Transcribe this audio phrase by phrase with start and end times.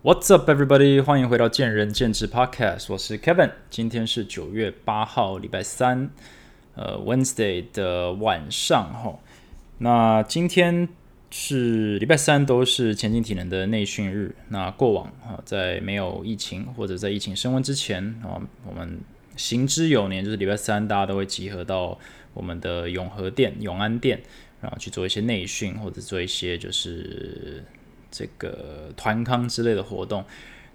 [0.00, 1.02] What's up, everybody？
[1.02, 3.50] 欢迎回到见仁见智 Podcast，我是 Kevin。
[3.68, 6.10] 今天是九月八号，礼拜三，
[6.76, 9.18] 呃，Wednesday 的晚上哈。
[9.78, 10.88] 那今天
[11.32, 14.36] 是礼拜三，都是前进体能的内训日。
[14.50, 19.00] 那过往啊，在没有疫情或者在疫情升温之前啊，我们
[19.36, 21.98] 行之有年，就是礼拜三大家都会集合到
[22.34, 24.22] 我们的永和店、永安店，
[24.60, 27.64] 然后去做一些内训或者做一些就是。
[28.10, 30.24] 这个团康之类的活动，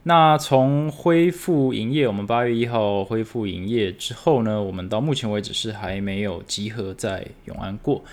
[0.04, 8.04] 那从恢复营业，我们八月一号恢复营业之后呢，我们到目前为止是还没有集合在永安过，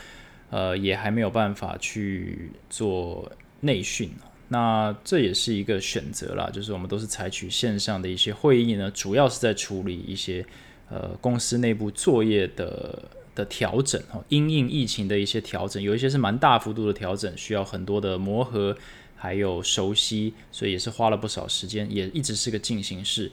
[0.50, 4.10] 呃，也还没有办法去做内训。
[4.48, 10.44] 那这也是一个选择啦，就是我们都是采取线上的一些会议呢，主要是在处理一些
[10.88, 13.02] 呃公司内部作业的
[13.34, 18.76] 的调整哦，因应疫情的一些调整，有一些是蛮大幅度的调整，需要很多的磨合。
[19.22, 23.30] 还有熟悉，所以也是花了不少时间，也一直是个进行式。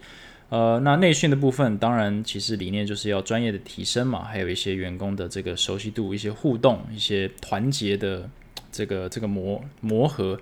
[0.49, 8.29] 呃，那内训的部分，当然其实理念就是要专业的提升嘛，还有一些员工的这个熟悉度、一些互动、一些团结的
[8.69, 10.37] 这个这个磨磨合。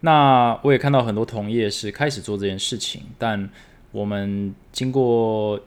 [0.00, 3.50] 那我也看到很多同业是开始做这件事情，但
[3.92, 5.60] 我们经过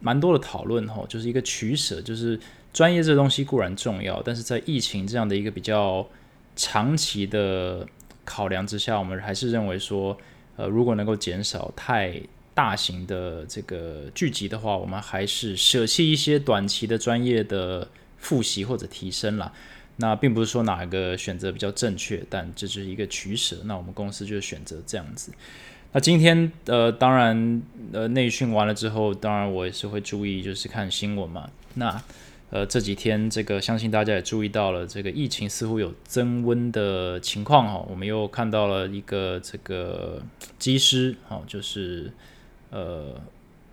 [0.00, 2.38] 蛮多的讨论哈，就是一个取舍，就是
[2.72, 6.06] 专业这东西固然重要，但是在疫情这样的一个比较
[6.54, 7.86] 长期的。
[8.28, 10.16] 考量之下，我们还是认为说，
[10.56, 12.20] 呃，如果能够减少太
[12.52, 19.50] 大型的这个聚集的话，我们还是舍弃一些短期的专业的复习或者提升啦。
[19.96, 23.56] 那并不是说哪个选择比较正确，但这是一个取舍。
[23.64, 25.32] 那我们公司就选择这样子。
[25.92, 27.62] 那今天呃，当然
[27.92, 31.48] 呃，内训完了之后，当然我也是会注意，就是看新闻嘛。
[31.74, 32.00] 那
[32.50, 37.86] 呃，这几天这个相信大家也注意到了，这个疫情似乎有增温的情况哈。
[37.90, 40.22] 我们又看到了一个这个
[40.58, 42.10] 机师哈，就是
[42.70, 43.20] 呃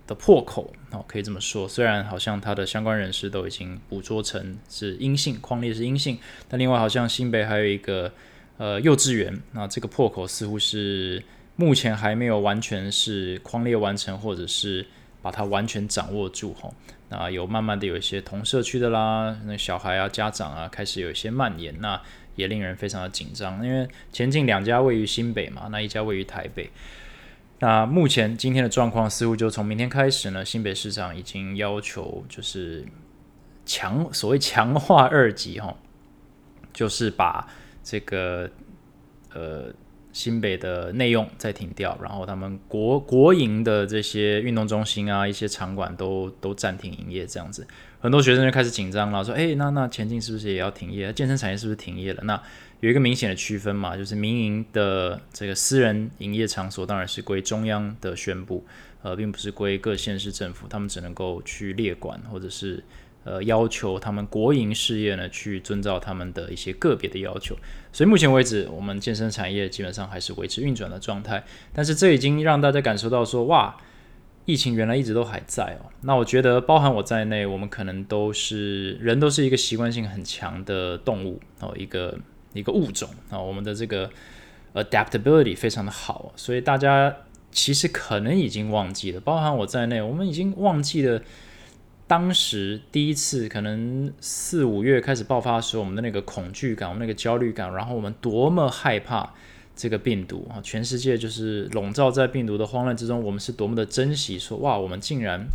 [0.05, 1.65] 的破口哦，可以这么说。
[1.69, 6.17] 虽然好像他的相关人士都已经捕捉成是阴性，框列是阴性，
[6.49, 8.11] 但另外好像新北还有一个
[8.57, 11.23] 呃幼稚园，那这个破口似乎是
[11.55, 14.85] 目前还没有完全是框列完成，或者是
[15.21, 16.69] 把它完全掌握住哈。
[17.15, 22.01] 啊有慢慢的有一些同社区的啦，那小孩啊、家长啊，开始有一些蔓延，那
[22.35, 23.65] 也令人非常的紧张。
[23.65, 26.69] 因为前进两家位于新北嘛，那一家位于台北。
[27.59, 32.85] 那目前今天的状况似乎就从明天开始呢，新北市长已经要求就是
[33.65, 35.75] 强所谓强化二级哈，
[36.73, 37.47] 就是把
[37.83, 38.49] 这个
[39.33, 39.73] 呃。
[40.15, 47.67] 新北的内用再停掉，然后他们国国营的这些运动中心啊，一些场馆都都暂停营业，这样子，
[47.99, 51.11] 很多学生就开始紧张了，说：“哎，那那前进是不是也要停业？
[51.11, 52.41] 健身产业是不是停业了？”那
[52.79, 58.65] 有一个明显的区分嘛，就是民营的这个私人营业场所，当然是归中央的宣布，
[59.01, 62.81] 呃，并不是归各县市政府，他们只能够去列管或者是。
[63.25, 67.57] 呃，要求他们国营事业呢去遵照他们的一些个别的要求，
[67.91, 71.43] 所以目前为止，我们健身产业基本上还是维持运转的状态。
[71.73, 73.75] 但是这已经让大家感受到说，哇，
[74.45, 75.89] 疫情原来一直都还在哦。
[76.01, 82.15] 那我觉得，包含我在内，我们可能都是人，都是一个习惯性很强的动物哦，一个
[82.53, 84.07] 一个物种啊，我们的这个
[84.75, 87.11] adaptability 非常的好，所以大家
[87.51, 91.19] 其实可能已经忘记了，包含我在内，我们已经忘记了。
[92.07, 99.33] 当时第一次可能四五月开始爆发的时候，我们的那个恐惧感，我们那个焦虑感，然后我们多么害怕
[99.75, 100.61] 这个病毒啊！
[100.61, 105.47] 全世界就是笼罩在病毒的慌乱之中，我们是多么的珍惜，说哇，我们竟然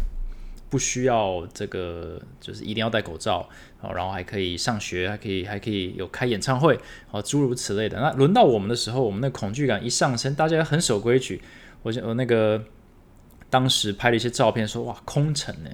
[0.68, 3.48] 不需要这个，就是一定要戴口罩
[3.80, 6.76] 啊，然后还可以上学，还可以还可以有开演唱会
[7.12, 8.00] 啊，诸如此类的。
[8.00, 11.40] 那轮到我们的时候，我们的恐惧感一上升，大家很守规矩。
[11.82, 12.64] 我我那个
[13.48, 15.70] 当时拍了一些照片，说哇，空城呢。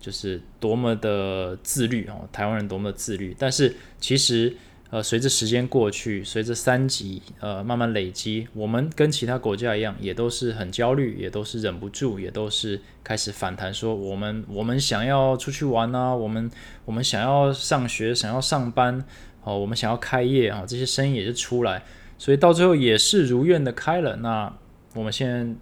[0.00, 3.36] 就是多么的自律哦，台湾人多么的自律。
[3.38, 4.56] 但是其实，
[4.88, 16.50] 呃，随着时间过去，随着三级呃慢慢累积，我们跟其他国家一样，也都是很焦虑，也都是忍不住，也都是开始反弹，说我们我们想要出去玩啊，我们
[16.86, 19.04] 我们想要上学，想要上班，
[19.44, 21.84] 哦，我们想要开业啊，这些声音也是出来，
[22.18, 24.16] 所以到最后也是如愿的开了。
[24.16, 24.52] 那
[24.94, 25.54] 我们现在，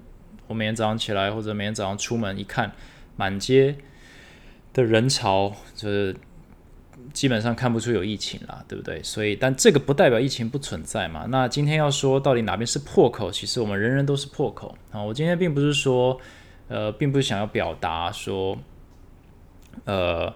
[0.46, 2.72] 我每天早上起来或者每天早上出门一看，
[3.16, 3.76] 满街。
[4.78, 6.14] 的人潮就是
[7.12, 9.02] 基本上看不出有疫情了，对不对？
[9.02, 11.26] 所以，但这个不代表疫情不存在嘛。
[11.30, 15.02] 那今天要说到底哪边是破口，其实我们人人都是破口啊。
[15.02, 16.20] 我今天并不是说，
[16.68, 18.56] 呃，并不是想要表达说，
[19.84, 20.32] 呃，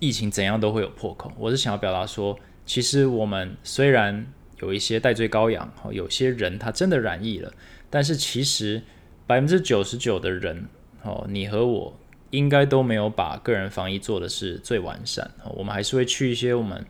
[0.00, 1.30] 疫情怎样都会有破口。
[1.38, 2.36] 我是想要表达说，
[2.66, 4.26] 其实我们虽然
[4.60, 7.52] 有一些代罪羔羊，有些人他真的染疫了，
[7.90, 8.82] 但是其实
[9.24, 10.68] 百分之九十九的人，
[11.04, 11.96] 哦，你和我
[12.30, 16.84] 应该都没有把个人防疫做的是最完善，我们还是会去一些我们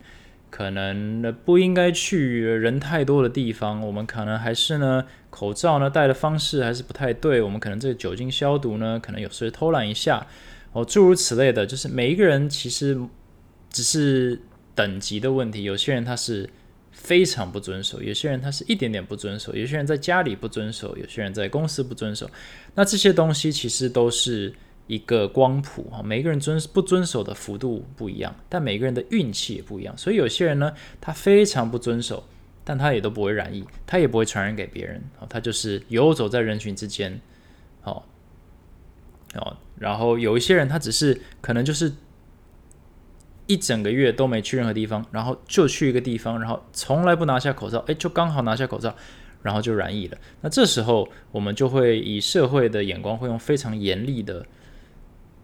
[0.50, 10.26] 可能不应该去人太多的地方，我们可能还是呢口罩呢戴的方式还是不太对，我们可能这个酒精消毒呢，可能有时候偷懒一下，
[10.72, 12.98] 哦，诸如此类的，就是每一个人其实
[13.70, 14.40] 只是
[14.74, 16.48] 等级的问题，有些人他是。
[16.90, 22.28] 非常不遵守，有些人他是一点点不遵守，有些人在家里不遵守，有些人在公司不遵守。
[22.74, 24.52] 那这些东西其实都是
[24.88, 29.96] 一个光谱哈，每个人遵不遵守的幅度不一样，但每个人的运气也不一样。
[29.96, 32.24] 所以有些人呢，他非常不遵守，
[32.64, 37.20] 但他也都不会染疫，他也不会传染给别人，他就是游走在人群之间，
[37.84, 38.02] 哦
[39.36, 41.92] 哦，然后有一些人他只是可能就是。
[43.50, 48.94] 一整个月都没去任何地方，然后就去一个地方，然后从来不拿下口罩，诶，就刚好拿下口罩，
[49.42, 50.18] 然后就染疫了。
[50.42, 54.44] 那这时候我们就会以社会的眼光，会用非常严厉的。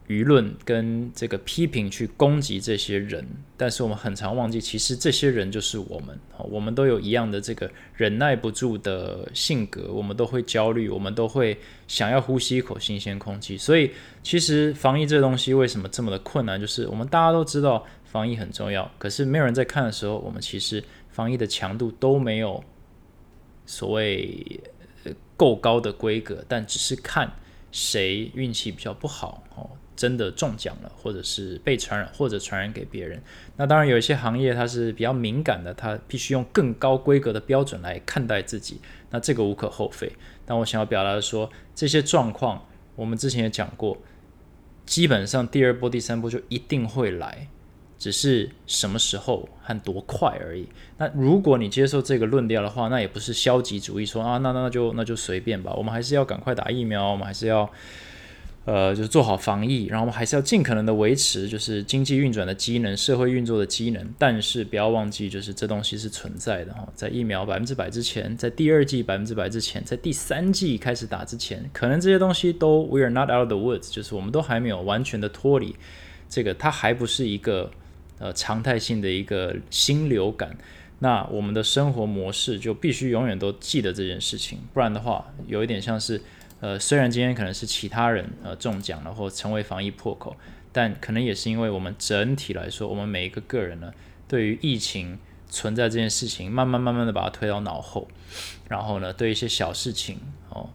[0.06, 6.18] 舆论跟这个批评去攻击这些人，但是我们很常忘记，其实这些人就是我们。
[6.50, 11.56] 我们都有一样的这个忍耐不住的性格，我们都会焦虑，我们都会
[11.88, 13.56] 想要呼吸一口新鲜空气。
[13.56, 13.90] 所以，
[14.22, 16.60] 其实防疫这东西为什么这么的困难？
[16.60, 22.62] 就是我们大家都知道防疫很重要，可是没有人在看的时候，我们其实防疫的强度都没有
[23.64, 24.60] 所谓
[25.36, 27.32] 够高的规格，但只是看
[27.72, 29.70] 谁运气比较不好哦。
[29.96, 33.22] 真的中奖了，或者是被传染，或者传染给别人。
[33.56, 38.80] 那当然有一些行业它是比较敏感的，它必须用更高规格的标准来看待自己。
[39.10, 40.10] 那这个无可厚非。
[40.44, 43.96] 但我想要表达的说，这些状况我们之前也讲过，
[44.84, 47.46] 基本上第二波、第三波就一定会来，
[47.96, 50.68] 只是什么时候和多快而已。
[50.98, 55.72] 那如果你接受这个论调的话，那也不是消极主义，说啊，那那就那就随便吧。
[55.74, 57.70] 我们还是要赶快打疫苗，我们还是要。
[58.66, 64.14] 呃，就是做好防疫，然后我们还是要尽可能的维持，就是经济运转的机能、社会运作的机能。
[64.18, 75.76] 但是不要忘记，就是这东西是存在的哈，在疫苗百分之百之前，在第二季百分之百之前，在第三季开始打之前，可能这些东西都 we are not out of the woods，就是我们都还没有完全的脱离
[76.30, 77.70] 这个，它还不是一个
[78.18, 80.56] 呃常态性的一个新流感。
[81.00, 86.18] 那我们的生活模式就必须永远都记得这件事情，不然的话，有一点像是。
[86.64, 90.34] 呃，虽然今天可能是其他人呃中奖了或成为防疫破口，
[90.72, 93.92] 但可能也是因为我们整体来说，我们每一个个人呢，
[94.26, 95.18] 对于疫情
[95.50, 98.08] 存在这件事情，慢慢慢慢的把它推到脑后，
[98.66, 100.18] 然后呢，对一些小事情
[100.48, 100.70] 哦，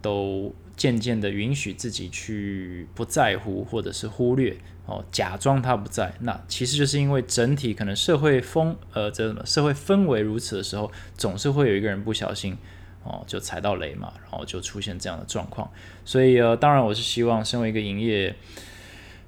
[0.00, 4.56] 都渐渐的允许自己去不在乎或者是忽略
[4.86, 6.14] 哦，假装它不在。
[6.20, 12.56] 那其实就是因为整体可能社会风呃这社会氛围如此的时候，总是会有一个人不小心。
[13.04, 15.70] 哦，就踩到雷嘛，然后就出现这样的状况。
[16.04, 18.34] 所以呃，当然我是希望，身为一个营业，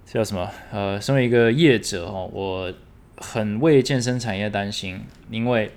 [0.05, 0.49] 叫什么？
[0.71, 2.73] 呃，身为一个业者哦，我
[3.17, 5.00] 很为健身产业担心，
[5.31, 5.73] 因为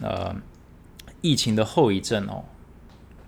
[0.00, 0.34] 呃，
[1.20, 2.44] 疫情的后遗症哦，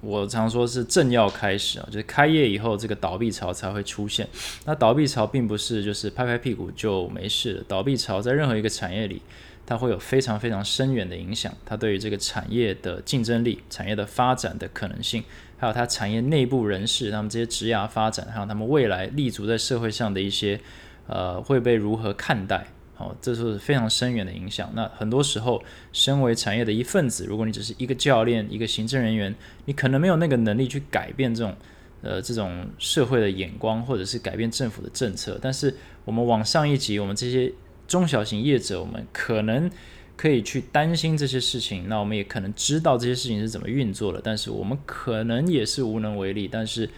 [0.01, 4.29] 我常说是正要开始啊，就是开业以后这个倒闭潮才会出现。
[4.65, 9.21] 那倒闭潮并不是就是拍拍屁股就没事了，倒闭潮在任何一个产业里。
[9.64, 15.23] 它会有非常非常深远的影响，它对于这个产业的竞争力、产业的发展的可能性，
[15.56, 20.60] 还有它产业内部人士他们这些职涯发展，还有他们未来立足在社会上的一些，
[21.06, 22.67] 呃，会被如何看待？
[22.98, 24.70] 哦，这是非常深远的影响。
[24.75, 29.34] 那很多时候，身为产业的一份子，如果你只是一个教练、一个行政人员，
[29.65, 31.56] 你可能没有那个能力去改变这种，
[32.03, 35.39] 呃，这种社会的眼光，或者是改变政府的政策。
[35.41, 37.53] 但是我们往上一级，我们这些。
[37.86, 39.70] 中小型业者，我们可能
[40.17, 46.48] 可以去担心这些事情，那我们也可能知道这些事情是怎么运作的，但是我们可能也是无能为力。
[46.48, 46.89] 但是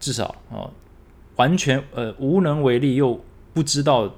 [0.00, 0.70] 至少哦，
[1.36, 3.22] 完全呃无能为力又
[3.52, 4.12] 不知道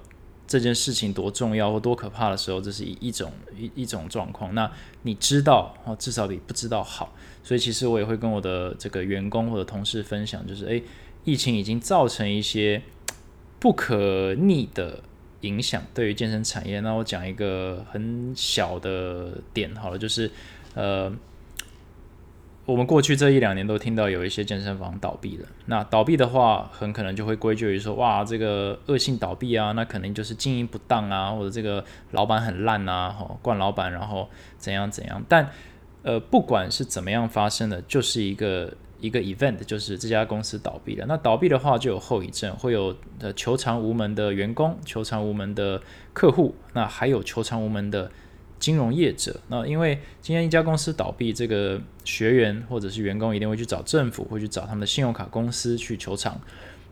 [0.46, 4.54] 这件事情多重要或多可怕的时候，这是一一种一一种状况。
[4.54, 4.70] 那
[5.02, 7.14] 你知道哦，至少比不知道好。
[7.44, 10.82] 所以其实我也会跟我的这个员工或者同事分享，就是诶，
[11.25, 12.82] 疫情已经造成一些
[13.61, 15.02] 不可逆的。
[15.47, 20.31] 影响对于健身产业，那我讲一个很小的点好了，就是
[20.75, 21.12] 呃，
[22.65, 25.47] 我们过去这一两年都听到有一些健身房倒闭了。
[25.67, 35.25] 那倒闭的话，很可能就会归咎于说，哇，这个恶性倒闭啊，那肯定就是经营不当啊，或者这个老板很烂啊，吼，惯老板，然后怎样怎样。
[35.29, 35.50] 但
[36.03, 38.75] 呃，不管是怎么样发生的，就是一个。
[39.00, 45.81] 一个 event 就是这家公司倒闭了，那倒闭的话就有后遗症，会有呃求偿无门的员工、求偿无门的
[46.12, 48.11] 客户，那还有求偿无门的
[48.59, 49.38] 金融业者。
[49.49, 56.41] 那因为今天一家公司倒闭，这个学员或者是员工一定会去找政府，会去找他们的信用卡公司去求偿。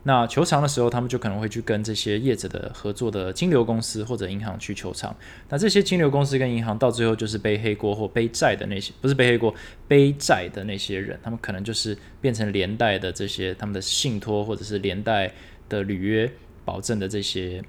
[0.07, 5.15] 那求偿的时候，他们就可能会去跟这些业者的合作的金流公司或者银行去求偿。
[5.49, 9.51] 那这些金流公司跟银行到最后就是背黑锅或背债的那些，不是背黑锅，
[9.87, 15.33] 背债的那些人，他们可能就是变成连带的这些他们的信托或者是连带
[15.67, 16.31] 的履约
[16.63, 17.63] 保证的这些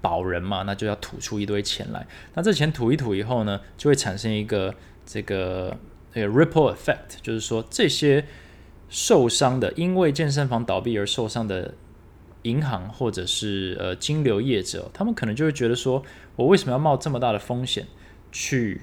[0.00, 2.06] 保人嘛，那就要吐出一堆钱来。
[2.32, 4.74] 那这钱吐一吐以后呢，就会产生一个
[5.04, 5.76] 这个
[6.14, 8.24] 这个 ripple effect，就是说这些。
[8.90, 11.72] 受伤的，因为健身房倒闭而受伤的
[12.42, 16.02] 银行或者是呃金流业者，他们可能就会觉得说，
[16.36, 17.86] 我为什么要冒这么大的风险
[18.32, 18.80] 去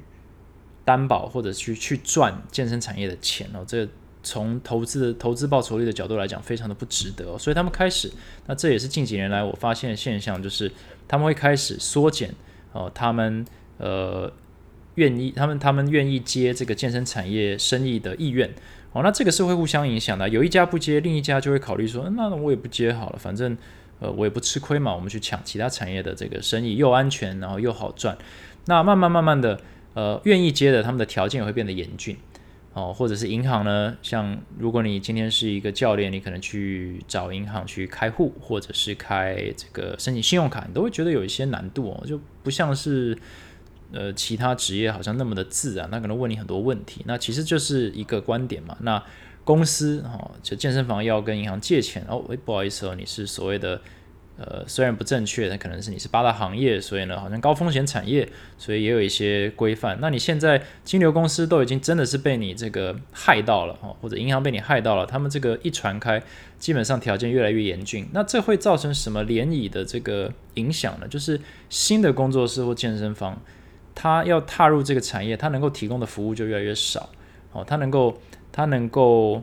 [0.85, 3.65] 担保或者去去赚健身产业的钱哦？
[3.67, 3.85] 这
[4.23, 7.37] 从投资的投资报酬率的角度来讲，非常的不值得。
[7.37, 8.11] 所以他们开始，
[8.45, 10.71] 那这也是近几年来我发现的现象，就是
[11.07, 12.33] 他们会开始缩减
[12.71, 13.45] 哦，他们
[13.77, 14.31] 呃
[14.95, 18.53] 愿意，他们他们愿意接这个健身产业生意的意愿。
[18.97, 20.27] 哦，那这个是会互相影响的。
[20.27, 23.55] 有一家不接，另一家就会考虑说，那我也不接好了，反正
[23.99, 24.95] 呃我也不吃亏嘛。
[24.95, 28.17] 我们去抢其他产业的这个生意，又安全，然后又好赚。
[28.65, 29.59] 那慢慢慢慢的，
[29.93, 32.17] 呃，愿意接的，他们的条件也会变得严峻。
[32.73, 43.15] 哦，或者是银行呢，像如果你今天是一个教练，你可能去找银行去开户，或者是开这个申请信用卡，你都会觉得有一些难度哦，就不像是。
[43.93, 47.01] 呃，其他职业好像那么的自然，那可能问你很多问题。
[47.05, 48.75] 那其实就是一个观点嘛。
[48.81, 49.01] 那
[49.45, 53.79] 公司哈，就健身房要跟银行借钱哦，诶，不好意思哦，你是所谓的
[54.37, 58.27] 呃，虽然不正确，但可能是你是八大行业，所以呢，好像高风险产业，
[58.57, 59.97] 所以也有一些规范。
[60.01, 66.21] 那你现在金流公司都已经真的是被你这个害到了哈，或者银行被你害到了，他们这个一传开，
[66.59, 68.05] 基本上条件越来越严峻。
[68.11, 71.07] 那这会造成什么涟漪的这个影响呢？
[71.07, 71.39] 就是
[71.69, 73.41] 新的工作室或健身房。
[73.99, 77.09] 他要踏入这个产业，他能够提供的服务就越来越少。
[77.51, 78.15] 哦，他能够，
[78.51, 79.41] 他能够，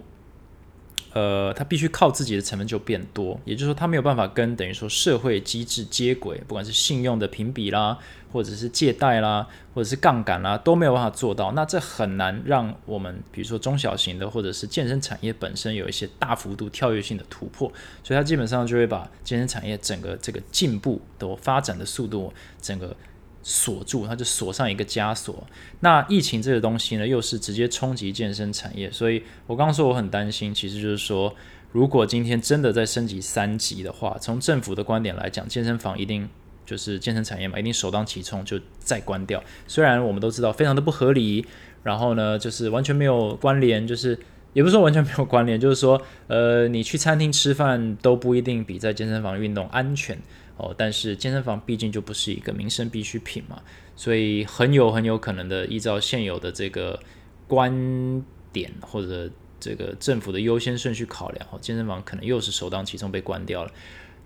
[1.13, 3.37] 呃，他必须靠自己的成本就变多。
[3.45, 7.99] 也就是说，他没有办法跟等于说社会机制接轨，不管是信用的评比啦，
[8.33, 9.45] 或者是借贷啦，
[9.75, 11.51] 或者是杠杆啦，都没有办法做到。
[11.51, 17.69] 那这很难让我们，比如说中小型的或者是健身产业本身有一些大幅度跳跃性的突破。
[18.05, 22.33] 所以，他基本上就会把健身产业整个这个进步的发展的速度，
[22.63, 22.97] 整个。
[23.45, 25.47] 锁住，它就锁上一个枷锁。
[25.81, 31.33] 那疫情这个东西呢，又是直接冲击健身产业，所以我刚刚说我很担心，其实就是说，
[31.71, 36.27] 如果今天真的在升级三级的话，从政府的观点来讲，健身房一定
[36.65, 39.45] 就是健身产业嘛，一定首当其冲就再关掉。
[39.69, 41.45] 虽然我们都知道非常的不合理，
[41.83, 44.19] 然后呢，就是完全没有关联，就是
[44.55, 50.17] 也不是说完全没有关联，就是说，呃，你去餐厅吃饭都不一定比在健身房运动安全。
[50.57, 53.61] 哦，但是健身房毕竟就不是一个民生必需品嘛，
[53.97, 57.01] 所以很有很有可能的，依照现有的这个
[57.49, 63.73] 观点或者这个政府的优先顺序考量，哦，健身房可能又是首当其冲被关掉了。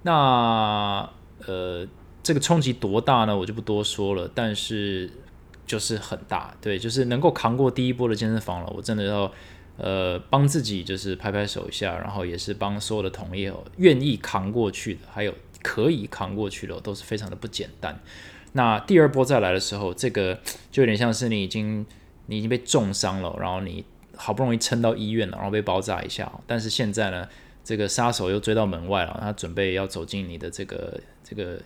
[0.02, 1.10] 那
[1.46, 1.86] 呃，
[2.22, 3.34] 这个冲击多大呢？
[3.34, 5.10] 我就不多说了，但是
[5.66, 8.70] 就是很大，对，就是能够扛过第一波的健身房了。
[8.76, 9.32] 我真的要
[9.78, 15.32] 呃帮自己就是拍拍手一下，然后也是帮所有的同业哦，愿意扛过去的，还有。
[15.62, 18.00] 可以扛过去的都是非常的不简单。
[18.52, 20.40] 那第二波再来的时候，这个
[20.72, 21.84] 就有点像是你已经
[22.26, 23.84] 你已经被重伤了，然后你
[24.16, 26.30] 好不容易撑到医院了，然后被包扎一下。
[26.46, 27.28] 但是现在呢，
[27.62, 31.60] 这个杀手又追到门外了，他准备要走进你的这个这个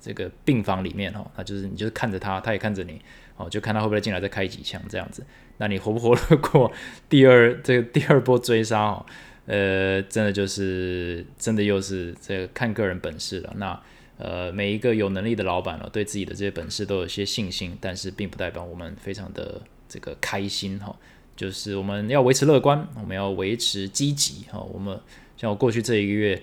[0.00, 3.00] 这个病房里面哦，那就是你就是看着他，他也看着你
[3.36, 5.24] 哦，就看他会不会进来再开几枪这样子。
[5.58, 6.72] 那你活不活得过
[7.08, 9.06] 第二这个第二波追杀哦？
[9.46, 13.52] 呃，真的就是真的又是这个看个人本事了。
[13.56, 13.82] 那
[14.18, 20.94] 呃，每一个有能力的老板呢，对自己的这些本事都有些信心，但是并不代表我们非常的这个开心哈。
[21.36, 24.60] 就是我们要维持乐观，我们要维持积极哈。
[24.60, 24.98] 我们
[25.36, 26.42] 像我过去这一个月，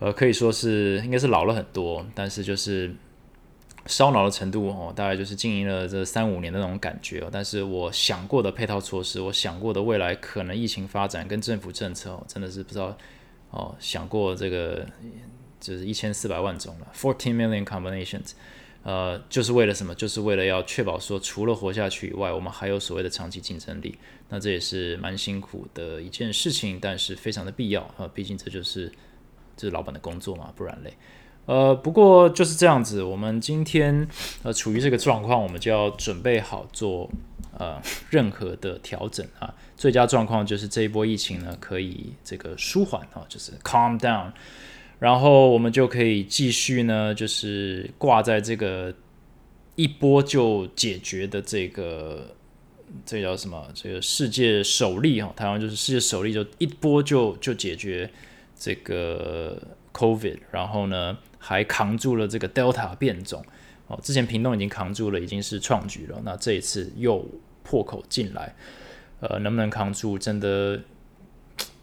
[0.00, 2.94] 呃，可以说是应该是老了很多，但是就是。
[3.88, 7.28] 烧脑的程度哦，大概就是经营了这三五年的那种感觉哦。
[7.32, 12.96] 但是我想过的配套措施，我想过的未来可能疫情发展跟政府政策哦，真的是不知道
[13.50, 13.74] 哦。
[13.80, 14.86] 想过这个
[15.58, 18.32] 就是一千四百万种了，fourteen million combinations，
[18.82, 19.94] 呃，就是为了什么？
[19.94, 23.98] 就是为了要确保说，除了活下去以外，我们还有所谓的长期竞争力。
[24.28, 28.06] 那这也是蛮辛苦的一件事情，但是非常的必要啊。
[28.12, 28.92] 毕竟这就是
[29.56, 30.92] 这是老板的工作嘛，不然嘞。
[31.48, 33.02] 呃，不过就是这样子。
[33.02, 34.06] 我们今天
[34.42, 37.10] 呃处于这个状况，我们就要准备好做
[37.56, 39.54] 呃任何的调整啊。
[39.74, 44.30] 最佳状况就是这一波疫情呢可以这个舒缓啊，就是 calm down，
[44.98, 48.92] 然后我们就可以继续呢就是挂在这个
[49.74, 52.26] 一波就解决的这个，
[53.06, 53.66] 这叫什么？
[53.72, 58.10] 这个世界首例哈，台湾就是世界首例，就一波就就解决
[58.54, 59.56] 这个
[59.94, 61.16] COVID，然后呢
[61.48, 63.42] 还扛住了这个 Delta 变种
[63.86, 63.98] 哦。
[64.02, 67.24] 之前屏东已经扛住了，已经是创举了，那这一次又
[67.62, 68.54] 破口进来，
[69.20, 70.18] 呃，能不能扛住？
[70.18, 70.78] 真的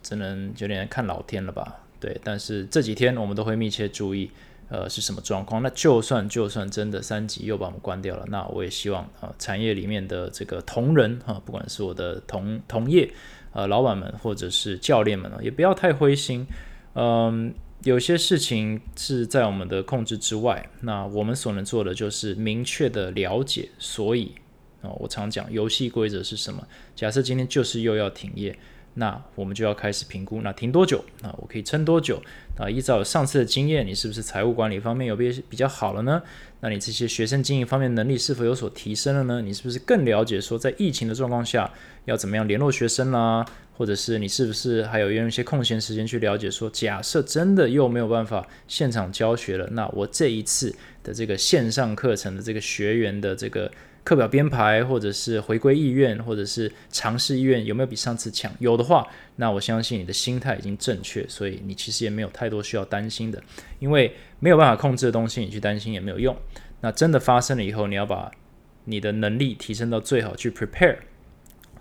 [0.04, 1.80] 只能有点看老天了吧？
[2.00, 4.30] 对，但是这几天我们都会密切注意。
[4.68, 5.62] 呃，是什么状况？
[5.62, 13.08] 那就算就算真的三级又把我们关掉了，那我也希望啊，产业里面的这个同仁哈，不管是我的同同业
[13.54, 16.48] 呃老板们，或者是教练们也不要太灰心。
[16.96, 17.54] 嗯，
[17.84, 23.70] 有些事情是在我们的控制之外，那我们所能做的就是明确的了解。
[23.78, 24.34] 所以
[24.82, 26.68] 啊，我常讲游戏规则是什么？
[26.96, 28.58] 假设今天就是又要停业。
[28.98, 31.04] 那我们就要开始评估，那停多久？
[31.22, 32.22] 那我可以撑多久？
[32.58, 36.22] 啊，依照上次的经验，你是不是财务管理方面有比比较好了呢？
[36.62, 39.42] 那你这些学生经营方面能力是否有所提升了呢？
[39.42, 41.70] 你是不是更了解说在疫情的状况下
[42.06, 43.46] 要怎么样联络学生啦？
[43.78, 50.74] 或者是你是不是还有用一些空闲时间去了解说，假设真的又没有办法现场教学了，那我这一次
[51.04, 53.70] 的这个线上课程的这个学员的这个。
[54.06, 58.50] 课表编排，或者是回归意愿，或者是尝试意愿，有没有比上次强？
[58.60, 59.06] 有的话，
[59.38, 63.44] 那我相信你的心态已经正确，所以你其实也没有太多需要担心的。
[63.80, 66.38] 因为没有办法控制的东西，你去担心也没有用。
[66.82, 68.30] 那真的发生了以后，你要把
[68.84, 70.98] 你的能力提升到最好，去 prepare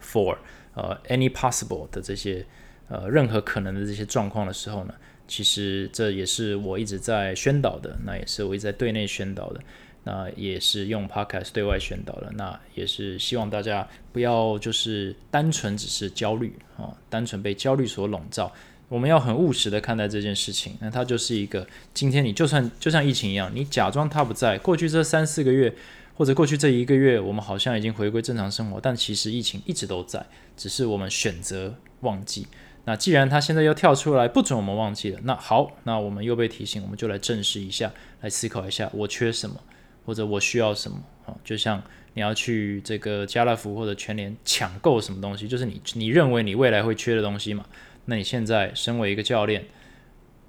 [0.03, 0.39] for
[0.73, 2.47] 呃 any possible 的这些
[2.89, 4.95] 呃任何可能的这些状况的时候呢，
[5.29, 9.61] 其实这也是我一直在宣导的，那也是我一直在对内宣导的。
[10.05, 18.53] 那也是用 Podcast 对外宣导的，那也是希望大家不要就是单纯只是焦虑啊，单纯被焦虑所笼罩。
[18.89, 20.77] 我们要很务实的看待这件事情。
[20.81, 24.59] 那它就是一个，今天你就算就像疫情一样，你假装它不在。
[24.59, 25.75] 过去这三四个月，
[26.15, 32.47] 或者过去这一个月，我们好像已经回归正常生活，但其实疫情一直都在，只是我们选择忘记。
[32.85, 37.91] 那既然它现在又跳出来不准我们忘记了，那好，那我们又被提醒，我们就来正视一下，
[38.21, 39.57] 来思考一下，我缺什么。
[40.05, 41.35] 或者我需要什么啊？
[41.43, 47.65] 就像你要去这个家乐福或者全联抢购什么东西，就是你你认为你未来会缺的东西嘛？
[48.05, 49.65] 那你现在身为一个教练，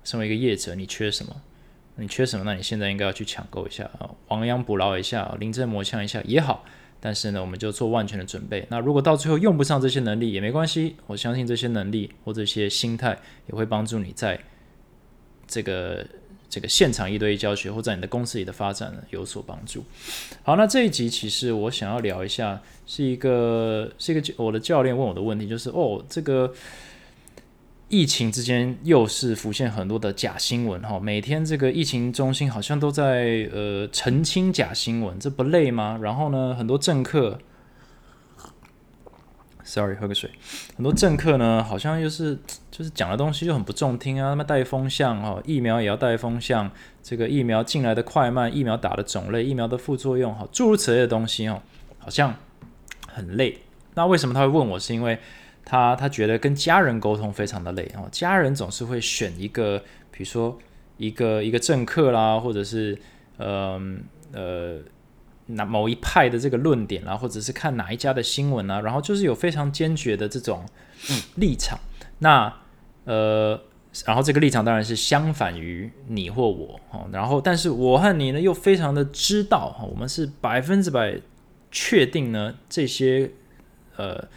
[0.04, 1.36] 身为一个业者，你缺什么？
[1.96, 2.44] 你缺什么？
[2.46, 6.65] 那你现在应该要去抢购一下啊，亡羊补牢一下，临阵磨枪一下也好。
[7.00, 8.65] 但是呢，我们就做万全的准备。
[8.70, 14.39] 那如果到最后用不上这些能力也没关系，我相信这些能力或这些心态也会帮助你在
[15.48, 16.06] 这个。
[16.49, 19.84] 这个现场一对一教学，或在你的公司里的发展呢有所帮助。
[20.43, 26.53] 好，那这一集其实我想要聊一下，是一个是一个我的教练问我的问题，就是哦，这个
[27.89, 35.99] 疫情之间又是浮现很多的假新闻哈，每天这个疫情中心好像都在呃澄清假新闻，这不累吗？
[36.01, 37.39] 然后呢，很多政客。
[39.67, 40.30] Sorry，喝个水。
[40.78, 42.38] 很多政客呢，好像又是
[42.69, 46.69] 就是讲的东西就很不中听啊，他们带风向哈，疫苗也要带风向，
[47.01, 51.60] 这个疫苗进来的快慢，疫苗打的种类，疫苗的副作用哈，诸如此类的东西哦，
[51.97, 52.36] 好像
[53.08, 53.58] 很累。
[53.95, 54.78] 那为什么他会问我？
[54.78, 55.17] 是因为
[55.65, 59.80] 他他觉得跟家人沟通非常的累哦，家人总是会选一个，
[60.12, 60.56] 比如说
[60.97, 62.95] 一个一个政客啦，或者是
[63.39, 64.80] 嗯呃。
[65.47, 70.65] 那某一派的这个论点啦，或者是看哪一家的新闻啊，然后就是有非常坚决的这种
[71.36, 71.77] 立场。
[72.19, 72.51] 那
[73.03, 73.62] 呃，
[74.05, 77.08] 然后这个立场当然是相反于你或我哦。
[77.12, 81.21] 然后，但是我和你呢，又非常的知道哈，我们是百分之百
[81.71, 83.29] 确定呢，这些
[83.97, 84.27] 呃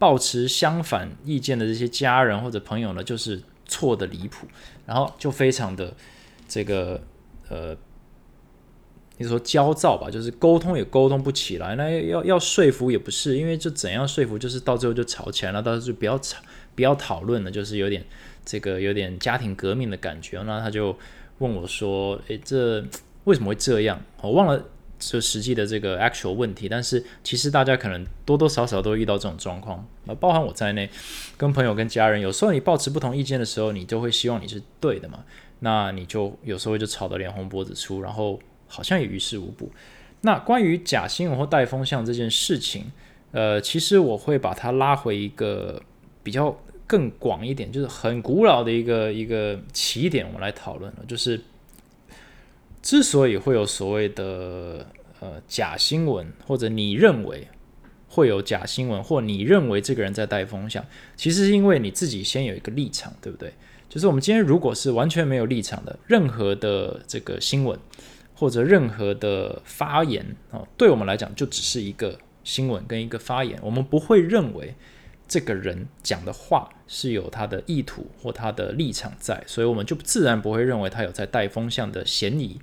[0.00, 4.48] 抱持相反意见的这些家人或者朋友呢，就是错的离谱。
[4.84, 5.94] 然后就非常的
[6.48, 7.00] 这个
[7.48, 7.76] 呃。
[9.18, 16.38] 你说焦躁吧，就是沟通也沟通不起来，那要要说服也不是，因为就怎样说服，就是到最后就吵起来了，到时候就不要吵，
[16.74, 18.04] 不要讨论了，就是有点
[18.44, 20.42] 这个有点家庭革命的感觉。
[20.42, 20.94] 那他就
[21.38, 22.84] 问我说：“诶，这
[23.24, 24.62] 为什么会这样？”我忘了
[24.98, 30.90] 就实际的这个 actual 问题，但是其实大家可能多多少少都遇到这种状况，那，包含我在内，
[31.38, 35.24] 跟朋友跟家人，有时候你保持不同意见的时候，你就会希望你是对的嘛，
[35.60, 38.38] 那你就有时候就吵得脸红脖子粗，然后。
[38.68, 39.70] 好像也于事无补。
[40.22, 42.86] 那关于假新闻或带风向这件事情，
[43.30, 45.80] 呃，其实我会把它拉回一个
[46.22, 51.04] 比较更广一点，就是很古老的一个一个起点，我们来讨论了。
[51.06, 51.40] 就是
[52.82, 54.86] 之所以会有所谓的
[55.20, 57.46] 呃假新闻，或者你认为
[58.08, 63.52] 会有假新闻，或你认为这个人在带风向，其实是因为你自己先有一个立场，对不对？
[63.88, 67.78] 就是我们今天如果是完全没有立场的，任何的这个新闻。
[68.36, 74.74] 或者任何的发言哦，对我们来讲就只是一个新闻跟一个发言，我们不会认为
[75.26, 82.60] 这个人讲的话是有他的意图或他的立场在，所以我们就自然不会认为他有在带风向的嫌疑。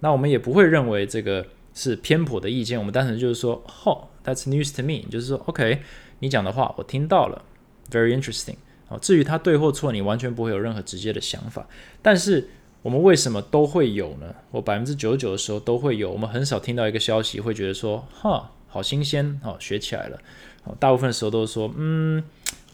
[0.00, 5.80] 那我们也不会认为这个是偏颇的意见，我们单纯就是说，哦，That's news to me，就是说，OK，
[6.18, 7.44] 你讲的话我听到了
[7.90, 8.56] ，Very interesting。
[8.88, 11.66] 哦，至于他对或错，你完全不会有任何直接的想法。
[12.02, 12.50] 但是
[12.82, 14.34] 我们为什么都会有呢？
[14.50, 20.18] 我百分之九十九的时候都会有，我们很少听到一个消息会觉得说，哈，好新鲜，哦，学起来了。
[20.64, 22.22] 哦，大部分时候都是说，嗯，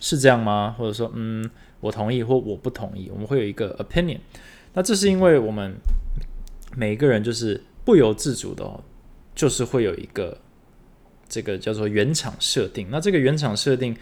[0.01, 0.75] 是这样吗？
[0.77, 1.49] 或者说，嗯，
[1.81, 3.11] 我同意或我不同意。
[3.12, 4.18] 我们会有一个 opinion。
[4.75, 5.75] 那这是因为我们。
[6.77, 8.85] 每一个人就是不由自主的，哦，
[9.35, 10.38] 就是会有一个
[11.27, 12.87] 这个叫做原厂设定。
[12.90, 13.97] 那这个原厂设定，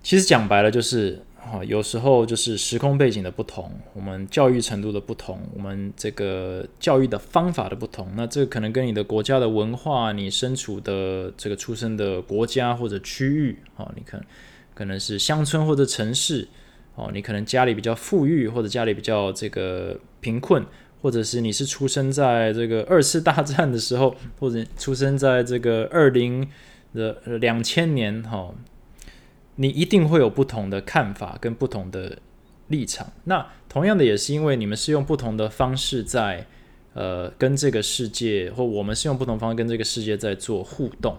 [0.00, 8.08] 其实讲白了就是，哈，有时候就是时空背景的不同，我们教育程度的不同，我们这个教育的方法的不同。
[8.16, 14.26] 那这可能跟你的国家的文化，你身处的这个出生的国家或者区域，哦，你可能
[14.74, 16.48] 可能是乡村或者城市，
[16.94, 20.64] 哦，你可能家里比较富裕，或者家里比较这个贫困。
[21.02, 26.48] 或者是你是出生在这个二次大战的时候，或者出生在这个二零
[26.94, 28.54] 的两千年哈，
[29.56, 32.18] 你一定会有不同的看法跟不同的
[32.68, 33.12] 立场。
[33.24, 36.46] 那同样的也是因为你们是用不同的方式在
[36.94, 41.16] 呃跟这个世界，或我们是用不同方式跟这个世界在做互动。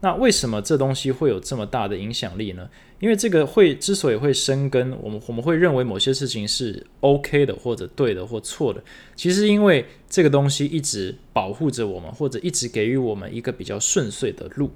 [0.00, 2.68] 那为什么这东西会有这么大的影响力呢？
[2.98, 8.82] 因为这个会之所以会生根，我们我们会认为某些事情是 OK 的，或者对的，或错的，
[9.14, 14.72] 其实因为这个东西一直保护着我们，或者一直给予我们一个比较顺遂的路。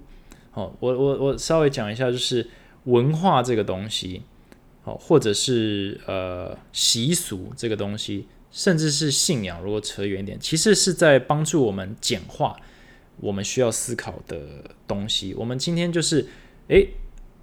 [0.52, 2.46] 好，我我我稍微讲一下，就是
[2.86, 4.22] 文化这个东西，
[4.82, 12.56] 好，或者是呃习俗这个东西，甚至是信仰，如果扯远一点，其实是在帮助我们简化。
[13.18, 14.38] 我们需要思考的
[14.86, 16.26] 东西，我们今天就是，
[16.68, 16.90] 诶，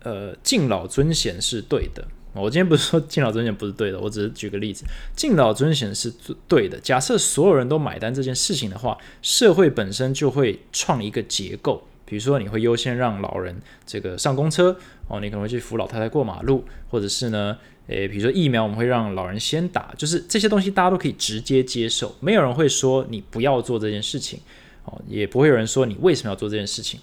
[0.03, 2.07] 呃，敬老尊贤是对的。
[2.35, 6.13] 我今天不是说敬老尊贤不是对的，我只是举个例子，敬老尊贤是
[6.47, 6.79] 对的。
[6.79, 14.77] 假设所有人都买单这件事情的话，社会本身就会创一个结构，比如说你会优先让老人这个上公车，
[15.07, 24.39] 哦，你可能会去扶老太太过马路，或者是呢，诶，比如说疫苗，我们会让老人先打，就是这些东西大家都可以直接接受，没有人会说你不要做这件事情。
[24.85, 26.99] 哦，也不会有人说你为什么要做这件事情。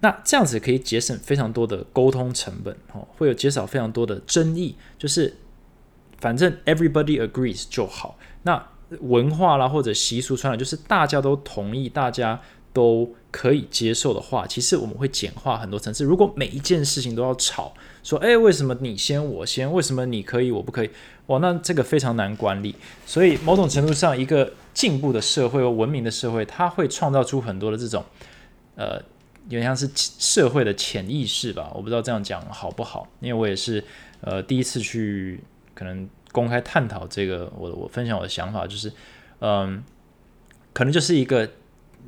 [0.00, 4.76] 那这样子可以节省非常多的沟通成本，哦，会有减少非常多的争议。
[4.98, 5.34] 就是
[6.18, 8.18] 反正 everybody agrees 就好。
[8.42, 8.62] 那
[9.00, 12.38] 文化啦或者习俗传统，就是大家都同意，大家
[12.78, 16.04] 都可以接受的话，其实我们会简化很多层次。
[16.04, 20.90] 如果每一件事情都要吵，说哎为什么你先我先，为什么你可以我不可以？
[21.26, 22.76] 哇，那这个非常难管理。
[23.04, 28.04] 所以某种程度上，一个进步的社会和文明的社会，它会创造出很多的这种，
[28.76, 29.02] 呃，
[29.48, 31.72] 有点像是社会的潜意识吧。
[31.74, 33.82] 我不知道这样讲好不好，因为我也是
[34.20, 35.40] 呃第一次去
[35.74, 38.92] 可能公开探讨这个，我我分享我的想法就是，
[39.40, 39.82] 嗯，
[40.72, 41.50] 可能就是一个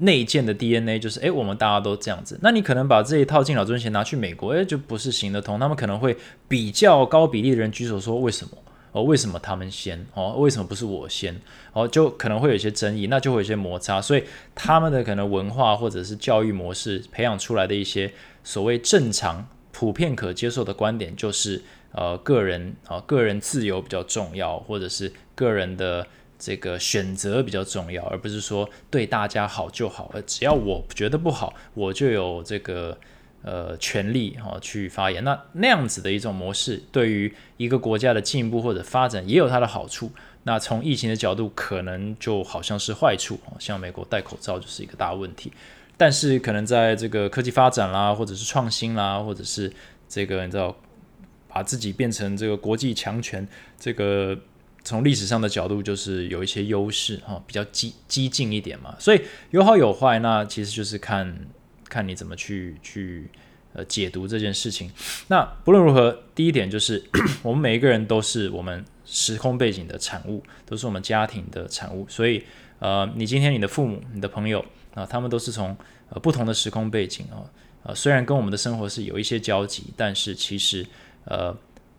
[0.00, 2.38] 内建的 DNA，就是诶，我们大家都这样子。
[2.42, 5.58] 那你可能把这一套敬老尊贤拿去美国，诶，就不是行得通。
[5.58, 6.16] 他们可能会
[6.48, 8.50] 比较高比例的人举手说为什么？
[8.92, 10.04] 哦，为什么他们先？
[10.14, 11.40] 哦，为什么不是我先？
[11.72, 26.04] 哦，就可能会有一些争议，那就会有些摩擦，所以他们的可能文化或者是教育模式培养出来的一些所谓正常、普遍可接受的观点，就是呃，个人啊，个人自由比较重要，或者是个人的
[26.40, 32.98] 这个选择比较重要，而不是说对大家好就好，而只要我觉得不好，我就有这个。
[33.42, 40.12] 呃，权利哈去发言，那那样子的一种模式，对于一个国家的进步或者发展也有它的好处。
[40.42, 45.50] 那从疫情的角度，可能就好像是坏处像美国戴口罩就是一个大问题。
[45.96, 49.72] 但是可能在这个科技发展啦，或者是创新啦，或者是
[50.07, 50.76] 这个你知道，
[51.48, 53.48] 把自己变成这个国际强权，
[53.79, 54.38] 这个
[54.84, 58.94] 从历史上的角度就是有一些优势哈，比较激激进一点嘛。
[58.98, 61.36] 所以有好有坏，那其实就是看。
[61.92, 63.28] 看你怎么去去
[63.72, 64.88] 呃解读这件事情。
[65.26, 67.02] 那不论如何，第一点就是
[67.42, 72.06] 我们每一个人都是我们时空背景的产物，都是我们家庭的产物。
[72.08, 72.44] 所以
[72.78, 74.64] 呃，你今天你的父母、你的朋友
[74.94, 75.76] 啊，他们都是从
[76.10, 77.42] 呃不同的时空背景啊，
[77.82, 80.86] 呃虽然跟我们的生活是有一些交集，但是其实
[81.24, 81.52] 呃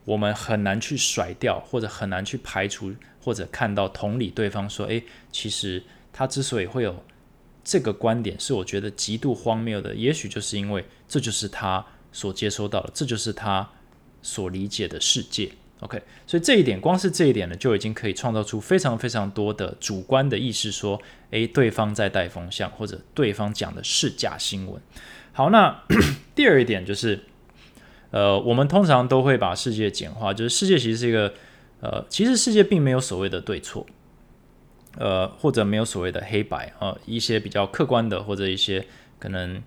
[0.05, 7.03] 我们很难去甩掉，或者很难去排除，或者看到同理对方说，诶，其实他之所以会有。
[7.63, 13.69] 这个观点是我觉得极度荒谬的，也许就是因为这就是他所接收到的，这就是他
[14.23, 15.47] 所理解的世界
[15.81, 24.81] OK，所以这一点光是这一点呢，就已经可以创造出非常非常多的主观的意识，说，诶，对方在带风向，或者对方讲的是假新闻。
[25.31, 25.83] 好，那
[26.33, 27.23] 第二一点就是，
[28.11, 31.33] 呃，我们通常都会把世界简化，就是世界其实是一个，
[31.81, 33.85] 呃，其实世界并没有所谓的对错，
[34.97, 38.85] 呃，或者没有所谓的黑白啊，一些比较客观的，或者一些
[39.17, 39.61] 可能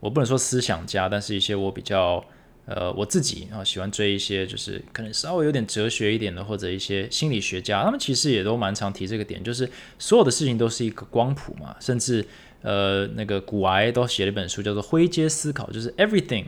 [0.00, 2.24] 我不能说思想家，但是一些我比较。
[2.66, 12.26] 呃，我自己啊喜欢追一些就是可能稍微有点哲学一点的，或者一些心理学家，他们其实也都蛮常提这个点，就是所有的事情都是一个光谱嘛，甚至
[12.62, 16.46] 呃那个古埃都写了一本书叫做《灰阶思考》，就是 everything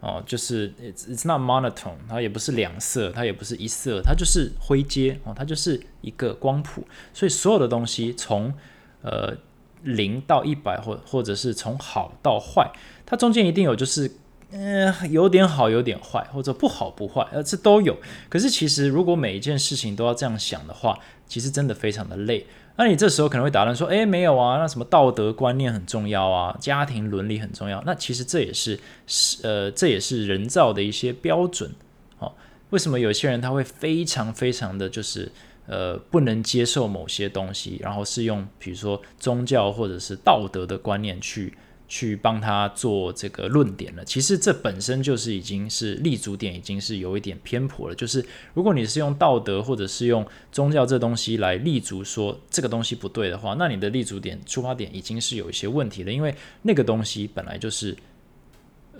[0.00, 8.52] 哦，就是 it's it's not monotone，它也不是两色，它也不是一色，它就是灰阶哦，它就是一个光谱，所以所有的东西从
[9.02, 9.36] 呃
[9.82, 12.70] 零到一百，或或者是从好到坏，
[13.04, 14.10] 它中间一定有就是。
[14.50, 17.94] 嗯，有点好，有点坏，或者不好不坏，呃，这都有。
[18.30, 22.46] 可是其实，如果每一件事情都要这样想的话，其实真的非常的累。
[22.76, 31.70] 那你这时候可能会打断说：“诶，没有啊，那什么道德观念很重要啊，家庭伦理很重要。”那其实这也是是呃，这也是人造的一些标准。
[32.18, 32.32] 哦，
[32.70, 35.30] 为什么有些人他会非常非常的就是
[35.66, 41.52] 呃不能接受某些东西，然后是用比如说宗教或者是道德的观念去。
[41.88, 47.94] 去帮他做这个论点了，其实这本身就是已经是立足点，已经是有一点偏颇了。
[47.94, 48.24] 就是
[48.54, 57.96] 如果你是用道德或者是用宗教这东西来立足说这个东西不对的话，那你的立足点出发点已经是有一些问题了，因为那个东西本来就是。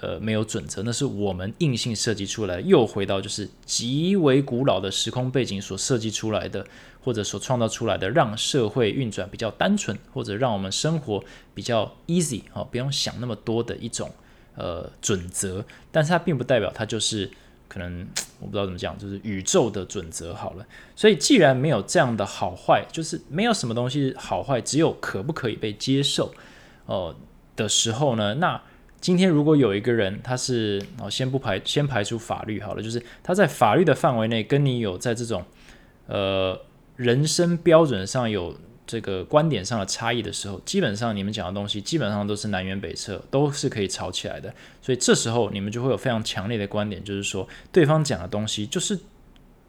[0.00, 6.64] 呃，没有准则，那是我们硬性设计出来，又回到就是极为古老的时空背景所设计出来的，
[7.08, 14.10] 或者所创造出来的，让社会运转比较单纯，或者让我们生活比较 easy 哦，不用想那么多的一种
[14.56, 15.64] 呃准则。
[15.90, 17.30] 但是它并不代表它就是
[17.66, 18.06] 可能
[18.40, 20.66] 我不知道怎么讲，就是宇宙的准则好了。
[20.94, 26.34] 所以既然没有这样的好坏，就是没有什么东西好坏，只有可不可以被接受
[26.84, 27.16] 哦
[27.56, 28.60] 的时候呢，那。
[29.00, 35.44] 今天如果有一个人，他是哦，先不排，先排除法律好了，就是他在法律的范围内跟你有在这种
[36.08, 36.60] 呃
[36.98, 38.54] 人生标准上有
[38.86, 44.52] 这个观点上的差异的时候，基本上你们讲的东西基本上都是南辕北辙，都是可以吵起来的。
[44.82, 48.98] 所以这时候你们就会有非常强烈的观点，就是说对方讲的东西就是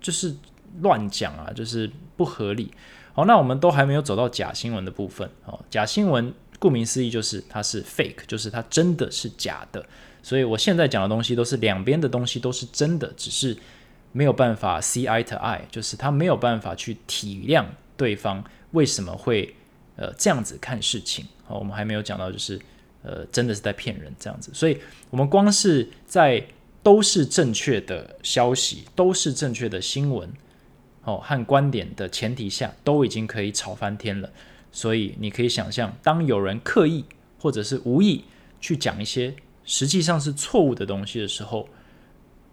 [0.02, 0.36] 就是
[0.82, 2.72] 乱讲啊，就是不合理。
[3.14, 6.34] 好，那我们都还没有走到假新闻的部分哦，假新闻。
[6.62, 9.82] 顾名思义，就是它是 fake，就是它真的是假的。
[10.22, 13.56] 所以我现在讲的东西都是两边的东西都是真的，只是
[14.12, 19.56] 没有办法 see eye to eye，就是他没有办法去体谅对方为什么会
[19.96, 21.26] 呃这样子看事情。
[21.46, 22.60] 好，我们还没有讲到，就是
[23.04, 24.52] 呃真的是在骗人这样子。
[24.54, 26.44] 所以我们光是在
[26.82, 30.32] 都是正确的消息，都是正确的新闻
[31.04, 34.30] 哦和观点的前提下，都已经可以吵翻天了。
[34.72, 37.04] 所以你可以想象，当有人刻意
[37.40, 38.24] 或者是无意
[38.62, 39.34] 去讲一些
[39.66, 41.68] 实际上是错误的东西的时候，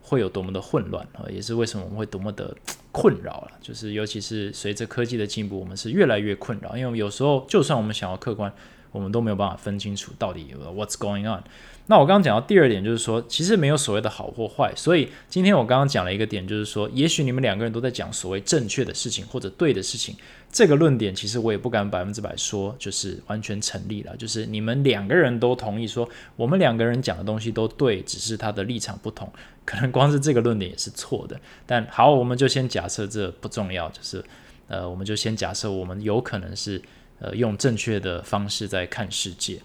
[0.08, 1.26] 会有多么的混乱啊！
[1.28, 2.56] 也是为什么我们会多么的
[2.92, 3.50] 困扰了。
[3.60, 8.52] 就是尤其是随着科技的进步，我们是越来越困扰，因为有时候就算我们想要客观，
[8.92, 11.42] 我们都没有办法分清楚到底 what's going on。
[11.88, 14.72] 那我刚刚讲到第二点，就是说其实没有所谓的好或坏。
[14.74, 20.16] 所以今天我刚刚讲了一个点，就是说也许你们两个人都在讲所谓正确的事情或者对的事情。
[20.50, 24.16] 这个论点其实我也不敢百分之百说，就是完全成立了。
[24.16, 29.30] 就是你们两个人都同意说，我们两个人讲的东西都对，只是他的立场不同，
[29.66, 31.38] 可能光是这个论点也是错的。
[31.66, 34.24] 但好，我们就先假设这不重要，就是
[34.68, 36.80] 呃，我们就先假设我们有可能是
[37.18, 39.60] 呃用正确的方式在看世界。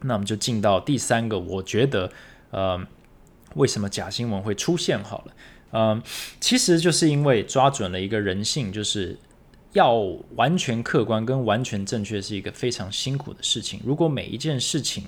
[0.00, 2.12] 那我们就进到第三个，我觉得
[2.50, 2.78] 呃，
[3.54, 5.02] 为什么假新闻会出现？
[5.02, 5.32] 好了，
[5.70, 6.02] 嗯，
[6.40, 9.16] 其实就是因为抓准了一个人性，就是。
[9.74, 9.94] 要
[10.36, 13.80] 完全客观跟完全正确是一个非常辛苦的事情。
[13.82, 15.04] 如果每一件事情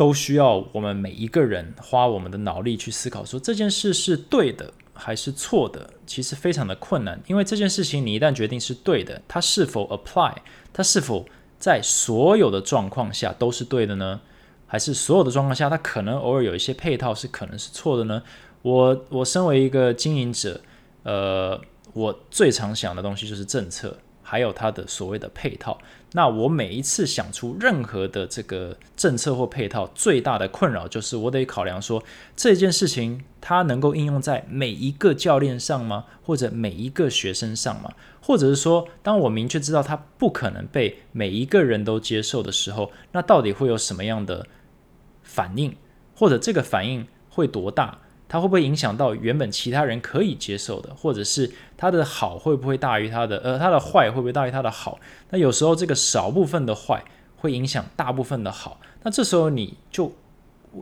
[0.00, 7.20] 都需要我们每一个人花我们的脑力去思考，说这件事是对的还是错的，其实非常的困难。
[7.26, 10.34] 因为这件事情你一旦决定是对的，它是否 apply，
[10.72, 11.26] 它是否
[11.58, 14.22] 在所有的状况下都是对的呢？
[14.66, 18.22] 还是所有的状况下它可能偶尔有一些配套是可能是错的呢？
[18.62, 20.58] 我我身为一个经营者，
[21.02, 21.60] 呃。
[21.92, 25.76] 我最常想的东西就是政策，还有它的所谓的配套。
[26.12, 32.02] 那我每一次想出任何的这个政策或配套，最大的困扰就是我得考量说
[32.34, 36.06] 这件事情它能够应用在每一个教练上吗？
[36.22, 37.92] 或者每一个学生上吗？
[38.20, 44.46] 或者是说，当我明确知道它不可能被每一个人都接受的时候，那到底会有什么样的
[45.22, 45.76] 反应？
[46.16, 47.98] 或者这个反应会多大？
[48.30, 55.00] 它会不会影响到原本其他人可以接受的，或者是它的好会不会大于它的，呃，它的坏会不会大于它的好？
[55.30, 57.02] 那有时候这个少部分的坏
[57.38, 60.12] 会影响大部分的好，那这时候你就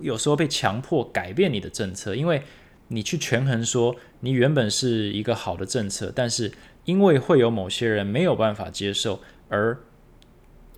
[0.03, 2.43] 有时候被强迫改变你的政策，因为
[2.89, 6.53] 你去权衡说你原本是一个好的政策，但是
[6.85, 9.79] 因为会有某些人没有办法接受，而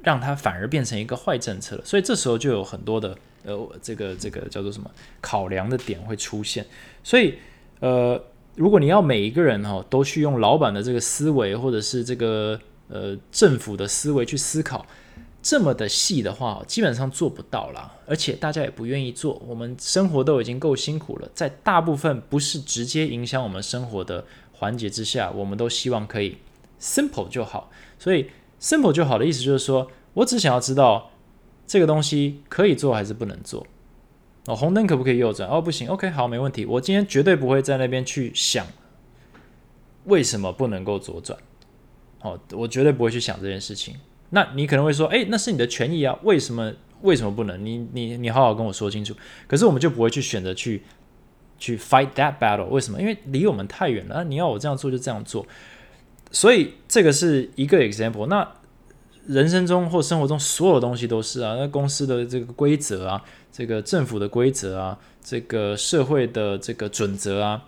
[0.03, 3.17] 让它反而变成一个坏政策了，所以这时候就有很多的。
[3.43, 4.91] 呃，这个这个叫做什么
[5.23, 6.67] 考量的点会出现，
[7.03, 7.37] 所以
[7.79, 8.23] 呃，
[8.55, 14.85] 如果你要每一个人哈都去用老板的这个思维，或者是这个呃政府的思维去思考
[15.43, 19.41] 这么的细的话，基本上做不到啦，而且大家也不愿意做。
[19.49, 26.37] 我们生活都已经够辛苦了，在大部分不是直接影响我们生活的环节之下，我们都希望可以
[26.79, 27.71] simple 就好。
[27.99, 28.27] 所以
[28.61, 31.11] simple 就好的意思就是说我只想要知道。
[31.67, 33.65] 这个东西可以做还是不能做？
[34.47, 35.49] 哦，红灯可不可以右转？
[35.49, 35.87] 哦，不行。
[35.87, 36.67] OK，好，没问题。
[36.67, 38.67] 我今天绝对不会在那边去想
[40.07, 41.39] 为什么不能够左转。
[42.23, 43.95] 哦，我绝对不会去想这件事情。
[44.31, 47.65] 那你可能会说，哎，那是你的权益啊，为什么为什么不能？
[47.65, 49.15] 你你你好好跟我说清楚。
[49.47, 50.83] 可是我们就不会去选择去
[51.57, 52.67] 去 fight that battle。
[52.67, 53.01] 为什么？
[53.01, 54.25] 因为离我们太远了。
[54.25, 55.47] 你要我这样做就这样做。
[56.31, 58.27] 所以这个是一个 example。
[58.27, 58.47] 那
[59.27, 67.63] 人生中或生活中所有东西都是啊，那公司的这个规则啊，这个政府的规则啊，这个社会的这个准则啊，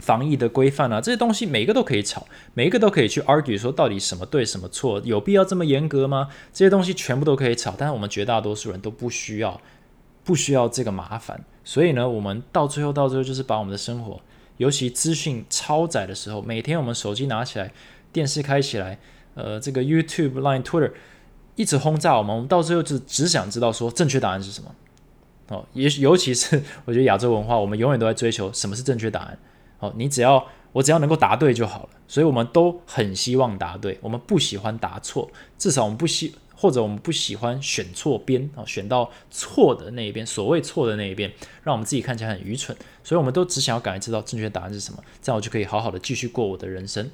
[0.00, 6.28] 防疫的规范啊，这些东西每一个都可以吵，每一个都可以去 argue 说到底什么对什么错，有必要这么严格吗？
[6.52, 9.60] 这些东西全部都可以吵，但是我们绝大多数人都不需要，
[10.24, 14.20] 不需要这个麻烦，所以呢，我们到最后到最后就是把我们的生活，
[14.56, 17.72] 尤其资讯超载的时候，每天我们手机拿起来，
[18.12, 18.98] 电视开起来。
[19.34, 20.92] 呃，这个 YouTube、Line、Twitter
[21.56, 24.74] 一直轰炸我们，我们到最后就只想知道说正确答案是什么。
[25.48, 29.38] 哦，也尤其是我觉得亚洲文化，我们永远都在追求什么是正确答案。
[29.80, 42.76] 哦，你只要我只要能够答对就好了，所以我们都很希望答对，我们不喜欢答错，至少我们不希或者我们不喜欢选错边啊，选到错的那一边，所谓错的那一边，让我们自己看起来很愚蠢。
[43.02, 47.10] 所以我们都只想要赶快知道正确答案是什么，这样我就可以好好的继续过我的人生。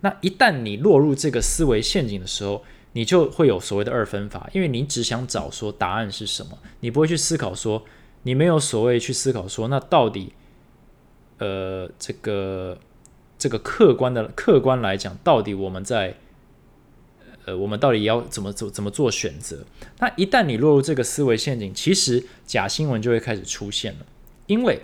[0.00, 7.82] 那一旦你落入这个思维陷阱的时候，你就会有所谓的二分法，因为你只想找说答案是什么，你不会去思考说，
[8.22, 10.32] 你没有所谓去思考说，那到底，
[11.38, 12.78] 呃，这个
[13.38, 16.16] 这个客观的客观来讲，到底我们在，
[17.46, 19.64] 呃，我们到底要怎么做怎么做选择？
[20.00, 24.00] 那一旦你落入这个思维陷阱，其实假新闻就会开始出现了，
[24.46, 24.82] 因为。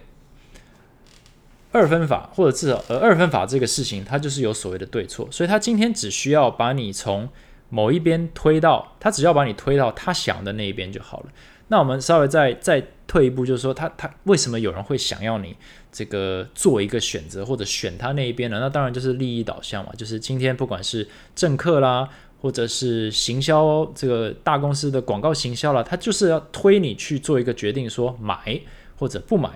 [1.75, 7.27] 二分法，或者至少呃二分法这个事情，它就是有所谓的对错，所以他今天只需要把你从
[7.71, 11.31] 某一边推到，他只要把你推到他想的那一边就好了。
[11.69, 15.57] 那我们稍微再再退一步，就是说他他为什么有人会想要你
[15.91, 18.61] 这个做一个选择或者选他那一边呢？
[18.61, 22.07] 那当然就是利益导向嘛，就是今天不管是政客啦，
[22.43, 28.61] 或者是行销这个大公司的广告行销了，他就是要推你去做一个决定，说买
[28.99, 29.49] 或者不买，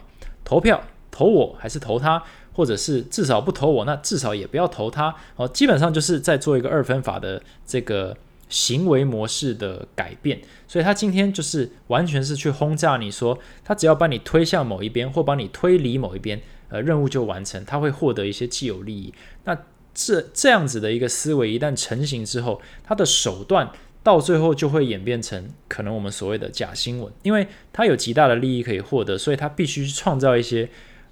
[0.42, 0.80] 投票。
[1.10, 2.22] 投我还是投他，
[2.52, 5.14] 或者是至少不投我，那至少也不要投他。
[5.36, 8.14] 哦，基本上就是在做一个二分法的这个
[8.50, 10.38] 行为模式的改变。
[10.68, 19.14] 所以他今天就是完全是去轰炸你说，他只要把你推向某一边，或把你推离某一边，呃，任务就完成，他会获得一些既有利益。
[19.44, 19.56] 那
[19.96, 30.68] 这这样子的一个思维一旦成型之后，他的手段到最后就会演变成可能我们所谓的假新闻，因为他有极大的利益可以获得，所以他必须去创造一些。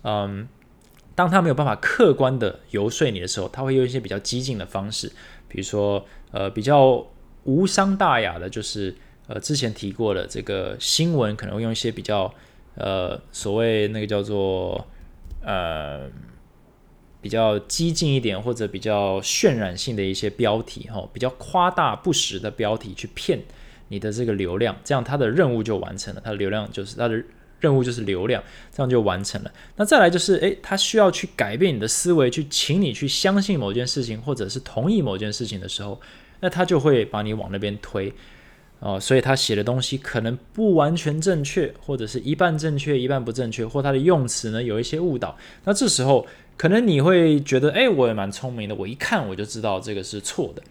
[0.07, 0.47] 嗯，
[1.15, 5.11] 当他没有办法客观的游说你的时候，他会用一些比较激进的方式，
[5.49, 7.07] 比如说，呃，比较
[7.45, 8.95] 无伤大雅的，就是
[9.29, 12.31] 呃之前提过的这个新闻，可能会用一些比较
[12.75, 14.87] 呃所谓那个叫做
[15.43, 16.11] 呃
[17.25, 23.41] 比较激进一点或者比较渲染性的一些标题，哈，比较夸大不实的标题去骗
[23.89, 27.25] 你的这个流量，这样他的任务就完成了，他的流量就是他的。
[27.61, 29.51] 任务就是流量，这样就完成了。
[29.77, 35.99] 那再来就是，诶，他需要去改变你的思维，去请你去相信某件事情，或者是同意某件事情的时候，
[36.41, 38.13] 那他就会把你往那边推
[38.81, 39.01] 哦。
[39.01, 45.35] 所以他写的东西可能不完全正确，或者是一半正确一半不正确，或他的用词呢有一些误导。
[45.65, 46.27] 那这时候
[46.57, 50.63] 可能你会觉得，诶，我也蛮聪明的，我一看我就知道这个是错的。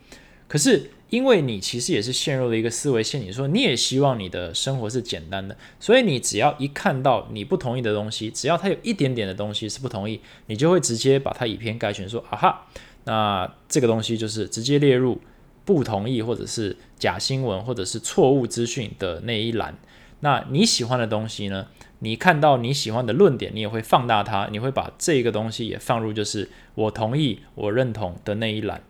[0.48, 0.92] 可是。
[1.10, 12.68] 因为你其实也是陷入了一个思维陷阱，说你也希望你的生活是简单的，所以你只要一看到你不同意的东西，只要它有一点点的东西是不同意，你就会直接把它以偏概全，说啊哈，
[13.04, 15.22] 那这个东西就是直接列入
[15.64, 19.78] 不同意或者是假新闻或者是错误资讯的那一栏。
[20.22, 21.68] 那你喜欢的东西呢？
[22.04, 28.84] 你看到你喜欢的论点，你也会放大它，你会把这个东西也放入就是我同意、我认同的那一栏。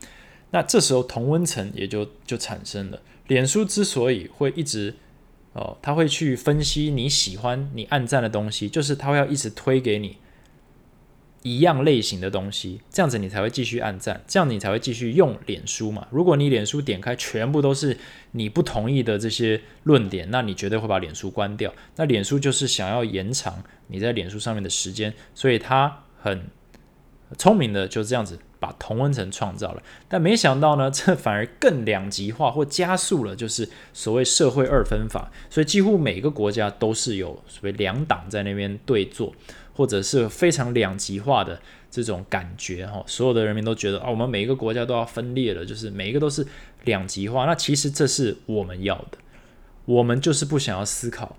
[0.49, 2.99] 那这时候同温层也就就产生了。
[3.27, 4.95] 脸书之所以会一直
[5.53, 10.17] 哦，他会去分析你喜欢、你暗赞的东西，就是他会要一直推给你。
[11.43, 16.07] 一样类型的东西，这样子你才会继续按赞，这样你才会继续用脸书嘛。
[16.09, 17.97] 如果你脸书点开全部都是
[18.31, 21.73] 你不同意的这些论点，那你绝对会把脸书关掉。
[21.97, 26.45] 那脸书就是想要延长你在脸书上面的时间，所以他很
[27.37, 29.83] 聪明的就这样子把同温层创造了。
[30.07, 35.29] 但没想到呢， 这反而更两极化或加速了，就是所谓社会二分法。
[35.49, 39.35] 所以几乎每个国家都是有所谓两党在那边对坐。
[39.73, 41.59] 或者是非常两极化的
[41.89, 46.45] 这种感觉哈，所有的人民都觉得啊，我们每一个国家都要分裂了，就是每一个都是
[46.85, 47.45] 两极化。
[47.45, 49.17] 那其实这是我们要的，
[49.85, 51.35] 我们就是不想要思考。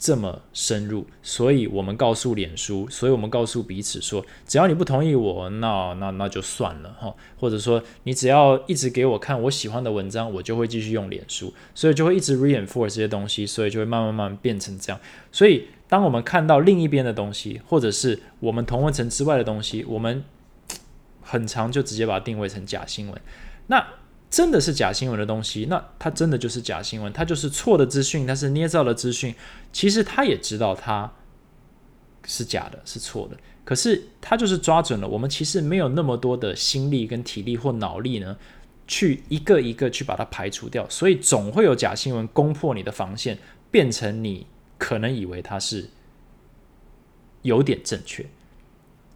[0.00, 7.14] 这么深入，所以我们告诉脸书，所以我们告诉彼此说，只要你不同意我，那那那就算了哈。
[7.38, 14.98] 或者说，你只要一直给我看我喜欢的文章，我就会继续用脸书，所以就会一直 reinforce 这些东西，所以就会慢慢慢变成这样。
[15.30, 20.24] 所以，当我们看到另一边的东西，或者是我们同温层之外的东西，我们
[21.20, 23.20] 很长就直接把它定位成假新闻。
[23.66, 23.86] 那
[24.30, 29.34] 真的是假新闻的东西，那它真的就是假新闻，它就是错的资讯，它是捏造的资讯。
[29.72, 31.12] 其实他也知道它
[32.24, 35.08] 是假的，是错的，可是他就是抓准了。
[35.08, 38.36] 我们其实没有那么多的心力、跟体力或脑力呢，
[38.86, 43.36] 去一个一个去把它排除掉，所以总会有假新闻攻破你的防线，
[43.72, 44.46] 变成你
[44.78, 45.90] 可能以为它是
[47.42, 48.24] 有点正确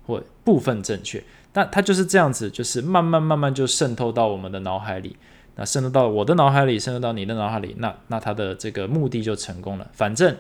[0.05, 1.23] 或部分正确。
[1.55, 5.17] 那它就是这样子，就是慢慢慢慢就渗透到我们的脑海里，
[5.55, 9.89] 那渗透到我的脑海里，渗透到你的脑海里，那那它的这个目的就成功了。
[9.93, 10.37] 反正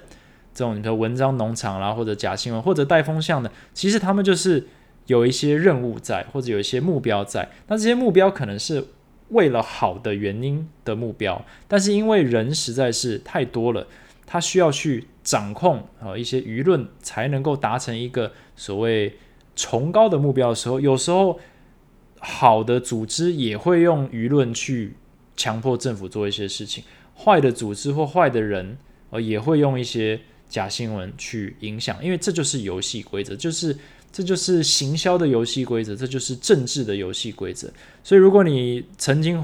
[0.53, 4.67] 这种你的文章农场啦，或者假新闻，或者带风向的，其实他们就是
[5.07, 7.49] 有一些任务在，或者有一些目标在。
[7.69, 8.85] 那这些目标可能是
[9.29, 13.87] 为了好的原因的目标，但是因为人实在是太多了，
[14.27, 19.17] 他需要去掌控啊一些舆论，才能够达成一个所谓。
[19.57, 21.39] 崇高的目标的时候，有时候
[22.19, 24.97] 好的组织也会用舆论去
[25.37, 26.85] 强迫政府做一些事情，
[27.17, 28.77] 坏的组织或坏的人
[29.11, 33.77] 呃也会用一些假新闻去影响，因为这就是游戏规则，就是
[34.13, 37.69] 这就是行销的游戏规则，这就是政治的游戏规则。
[38.03, 39.43] 所以，如果你曾经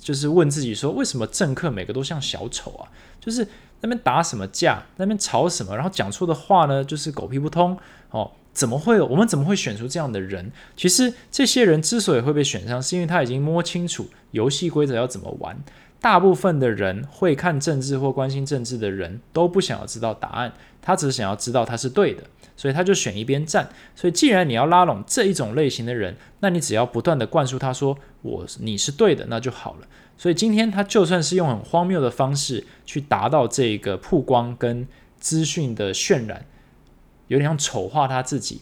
[0.00, 2.88] 就是问自己说，为什么政客每个都像小丑啊？
[3.20, 3.46] 就是
[3.80, 7.76] 那边打什么架，那边吵什么，然后讲错的话呢，就是狗屁不通
[8.10, 8.30] 哦。
[8.56, 9.04] 怎么会有？
[9.04, 10.50] 我们怎么会选出这样的人？
[10.74, 15.54] 其实这些人之所以会被选上，是因为他已经摸清楚游戏规则要怎么玩。
[16.00, 20.50] 大部分的人会看政治或关心政治的人都不想要知道答案，
[20.80, 22.22] 他只是想要知道他是对的，
[22.56, 23.68] 所以他就选一边站。
[23.94, 29.86] 所以既然你要拉拢这一种类型的人，那你只要不断的灌输他说我你是对的，那就好了。
[30.16, 34.88] 所以今天他就算是用很荒谬的方式去达到这个曝光跟
[35.20, 36.46] 资讯的渲染。
[37.28, 38.60] 有点像丑化他自己，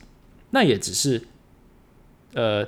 [0.50, 1.22] 那也只是，
[2.32, 2.66] 呃，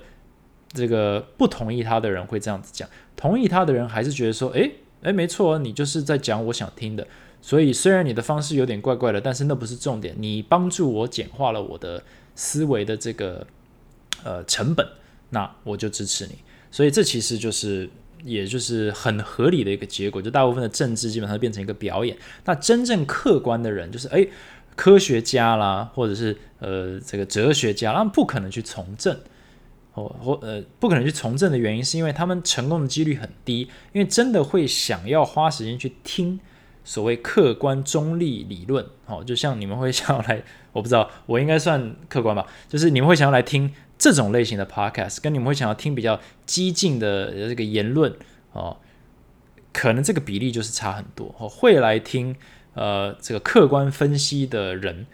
[0.68, 7.06] 这个不同意他的人会这样子讲，同意他的人还是觉得说，诶诶，没错，你就是在讲我想听的。
[7.40, 12.02] 所以虽然你的方式有点怪怪的，但是那不是重点，你帮助我简化了我的
[12.34, 13.46] 思维的这个
[14.24, 14.86] 呃成本，
[15.30, 16.36] 那我就支持你。
[16.70, 17.88] 所以这其实就是，
[18.24, 22.16] 也就是很合理的一个结果，就大部分的政治基本上变成一个表演。
[22.44, 24.28] 那真正客观的人，就是诶。
[24.76, 29.18] 科学家啦，或者是呃这个哲学家，他们不可能去从政，
[29.92, 33.62] 或或呃不可能去从政的原因，是因为他们成功的几率很低，
[33.92, 36.38] 因为真的会想要花时间去听
[36.84, 48.14] 所谓客观中立理论，哦，就像你们会想要来， 我不知道我应该算客观吧，就是你们会想要来听这种类型的 podcast，跟你们会想要听比较激进的这个言论，
[48.52, 48.76] 哦，
[49.72, 52.36] 可能这个比例就是差很多，哦，会来听。
[52.76, 55.06] 呃，这个客观分析的人，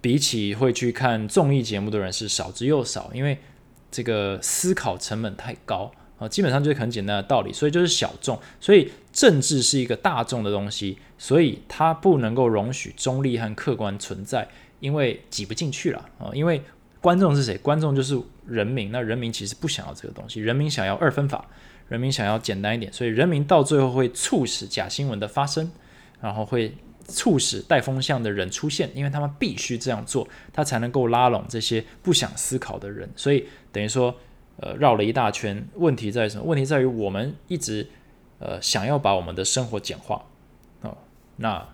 [0.00, 3.38] 比起会去看综艺节目的人是少之又少，因为
[3.92, 8.36] 这个思考成本太高啊，基本上就是很简单的道理，所以就是小众。
[8.60, 14.48] 所以政治是一个大众的东西，所以它不能够容许中立和客观存在，
[14.80, 16.30] 因为挤不进去了啊。
[16.34, 16.60] 因为
[17.00, 17.56] 观众是谁？
[17.58, 21.46] 观众就是人民，那人民其实不想要这个东西，人民想要二分法，
[21.86, 25.70] 人民想要简单一点，所以人民到最后会促使假新闻的发生。
[26.20, 26.74] 然后会
[27.06, 33.10] 促使带风向的人出现，因为他们必须这样做，他才能够拉拢这些不想思考的人。
[33.16, 34.14] 所以等于说，
[34.58, 35.66] 呃，绕了一大圈。
[35.74, 36.44] 问题在什么？
[36.44, 37.88] 问题在于我们一直
[38.38, 40.24] 呃想要把我们的生活简化
[40.82, 40.96] 哦。
[41.36, 41.66] 那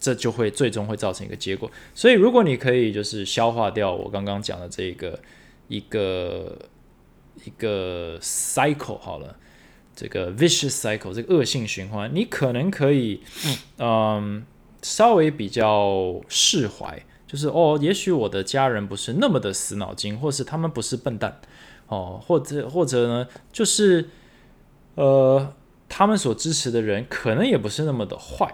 [0.00, 1.70] 这就会最终会造成一个结果。
[1.94, 5.20] 所以，如果你可以就是消化掉我刚刚讲的这个
[5.68, 6.58] 一个
[7.44, 9.36] 一个 cycle 好了，
[9.94, 13.20] 这个 vicious cycle 这个恶性循环，你可能可以
[13.78, 14.44] 嗯
[14.82, 21.40] 稍微比较释怀，就是哦，也许我的家人不是那么的死脑筋，或是他们不是笨蛋
[21.88, 24.08] 哦，或者或者呢，就是
[24.94, 25.54] 呃，
[25.88, 28.52] 他们所支持的人可能也不是那么的坏。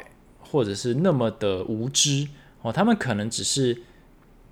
[0.50, 2.26] 或者是那么的无知
[2.62, 3.82] 哦，他们可能只是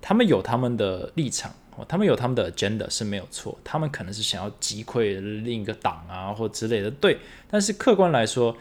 [0.01, 7.19] 他们有他们的立场哦，他们有他们的 agenda 是没有错，他们可能是想要击溃另一个党啊或之类的，对。
[7.49, 8.55] 但是客观来说，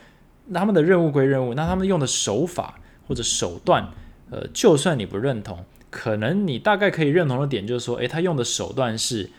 [0.53, 2.79] 他们的任务归任务，那他们用的手法
[3.09, 3.91] 或者手段，
[4.31, 9.31] 呃，就算你不认同，可能你大概可以认同的点就是说，诶，他用的手段是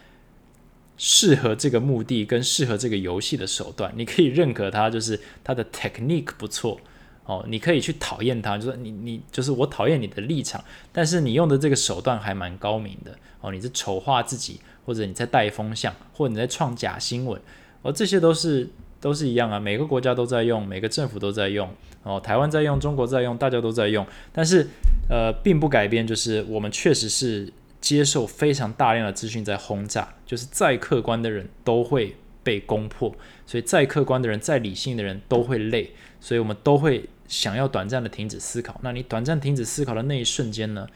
[0.98, 6.80] 适合这个目的跟适合这个游戏的手段，你可以认可他，就是他的 technique 不错。
[7.28, 10.63] 哦，你可以去讨厌他，就是你你就是我讨厌你的立场，
[10.93, 17.38] 但是你用的这个手段还蛮高明的哦，你是丑化自己，或者你在带风向，或者你在创假新闻，
[17.82, 18.69] 哦，这些都是
[19.01, 21.69] 都是一样啊，每个国家都在用，每个政府都在用，
[22.03, 24.65] 哦，台湾在用，中国在用，大家都在用，但是
[25.09, 27.51] 呃，并不改变，就是我们确实是
[27.82, 33.13] 接受非常大量的资讯在轰炸，就是再客观的人都会被攻破，
[33.45, 37.03] 所以再客观的人，再理性的人都会累，所以我们都会。
[37.28, 40.88] 想要短暂的停止思考，那你短暂停止思考的那一瞬间呢？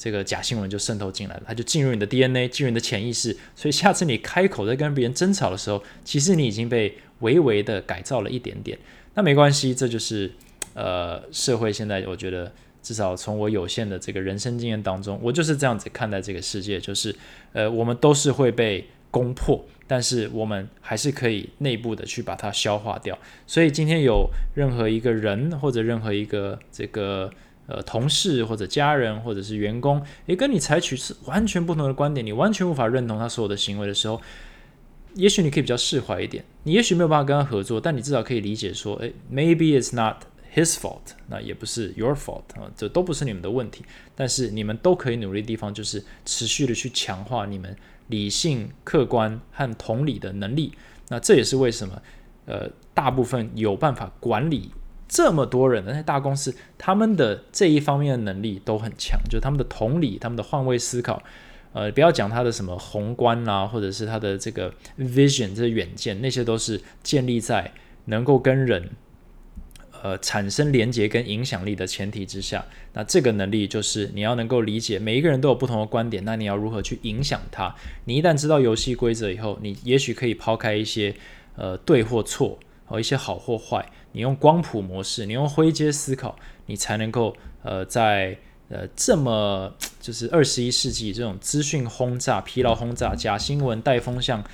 [0.00, 3.36] 这个假新闻就渗透进来了，它就进入你的 DNA，进入你的潜意识。
[3.56, 8.78] 所以下次你开口在跟别人争吵的时候，其实你已经被微微的改造了一点点。
[9.14, 10.30] 那没关系，这就是
[10.74, 17.12] 呃社会现在我觉得至少从我有限的这个人生经验当中，我就是这样子看待这个世界，就是
[17.52, 19.64] 呃我们都是会被攻破。
[19.88, 23.18] 但是我们还是可以内部的去把它消化掉。
[23.46, 27.28] 所以今天有任何一个人或者任何一个这个
[27.66, 34.20] 呃同事或者家人或者是员工，也，跟你采取是完全不同的观点，你完全无法认同他所有的行为的时候，
[35.14, 36.44] 也许你可以比较释怀一点。
[36.64, 40.24] 你也许没有办法跟他合作，但你至少可以理解说，诶 m a y b e it's not
[40.54, 43.84] his fault，那也不是 your fault 啊，这都不是你们的问题。
[44.14, 47.74] 但是你们都可以努力的地方，就是持续的去强化你们。
[48.08, 50.72] 理性、客观和同理的能力，
[51.08, 52.02] 那这也是为什么，
[52.46, 54.70] 呃，大部分有办法管理
[55.06, 61.22] 这么多人的那些大公司，他们的这一方面的能力都很强，就是他们的同理、他们的换位思考，
[61.72, 67.72] 呃，不要讲他的什么宏观啊，或者是他的这个 vision，这远见，那些都是建立在
[68.06, 68.90] 能够跟人。
[70.02, 77.74] 呃，产生连接跟影响力的前提之下，那这个能力就是你要能够理解每一个人都有不同的观点，那你要如何去影响他？
[78.04, 81.14] 你一旦知道游戏规则以后，你也许可以抛开一些
[81.56, 86.36] 呃对或错和一些好或坏，你用光谱模式，你用灰阶思考，
[86.66, 88.36] 你才能够呃在
[88.68, 94.44] 呃这么就是二十一世纪这种资讯轰炸、疲劳轰炸、假新闻带风向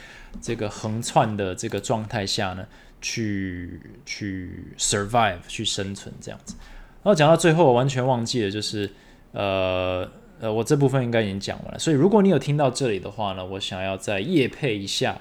[0.40, 2.66] 这个横窜的这个状态下呢？
[3.04, 6.54] 去去 survive 去生存这样子，
[7.02, 8.90] 然后讲到最后，我完全忘记了，就是
[9.32, 11.78] 呃呃，我这部分应该已经讲完了。
[11.78, 15.20] 所以如果你有听到这里的话呢，我想要再夜配一下，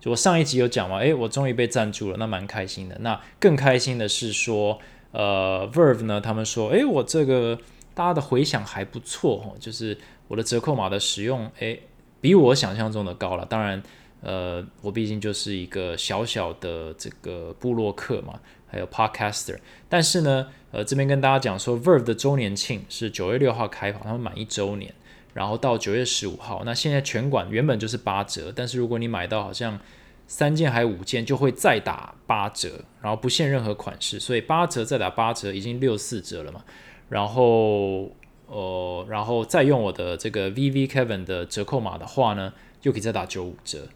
[0.00, 2.98] 就我上一集有讲完，诶，我终于被赞助了，那蛮开心的。
[2.98, 4.80] 那更开心的是说，
[5.12, 7.56] 呃，Verve 呢，他们说，诶，我这个
[7.94, 11.80] 大家的回响还不错哦，就是我的折扣码的使用，诶，
[12.20, 13.46] 比我想象中的高了。
[13.46, 13.80] 当然。
[14.22, 19.58] 呃，我毕竟就是一个小小的这个布洛克嘛，还有 podcaster。
[19.88, 24.94] 但是呢，呃，这边跟大家讲说，Verve 的周年庆是九月六号开跑，他们满一周年，
[25.32, 26.62] 然后到九月十五号。
[26.64, 29.78] 那现在全馆原本就是八折，但是如果你买到好像
[30.26, 36.62] 三件还五件，就会再打八折，然后不限任何款式，所以八折再打八折，已经六四折了嘛。
[37.08, 38.12] 然后，
[38.46, 42.52] 呃，然后再用我的这个 VV Kevin 的折扣码的话呢，
[42.82, 43.88] 又可以再打九五折。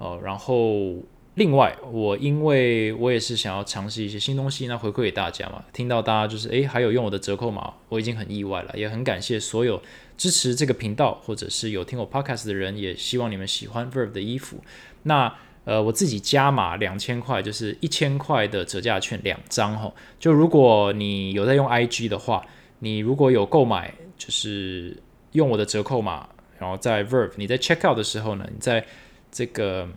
[0.00, 0.96] 哦，然后
[1.34, 5.62] 另外，我因为我也是想要尝试一些新东西，那回馈给大家嘛。
[5.74, 9.80] 听到大家就是诶，还有用我的折扣码，我已经很意外了，也很感谢所有
[10.16, 14.56] 支持这个频道或者是有听我 podcast 的人，也希望你们喜欢 Verve 的衣服。
[15.02, 15.32] 那
[15.66, 19.92] 呃，我自己加码两千块，就是一千块的折价券两张哈。
[20.18, 22.42] 就如果你有在用 IG 的话，
[22.78, 24.96] 你如果有购买，就是
[25.32, 26.26] 用我的折扣码，
[26.58, 28.84] 然后在 Verve 你在 check out 的时候呢，你在
[29.30, 29.88] 这个，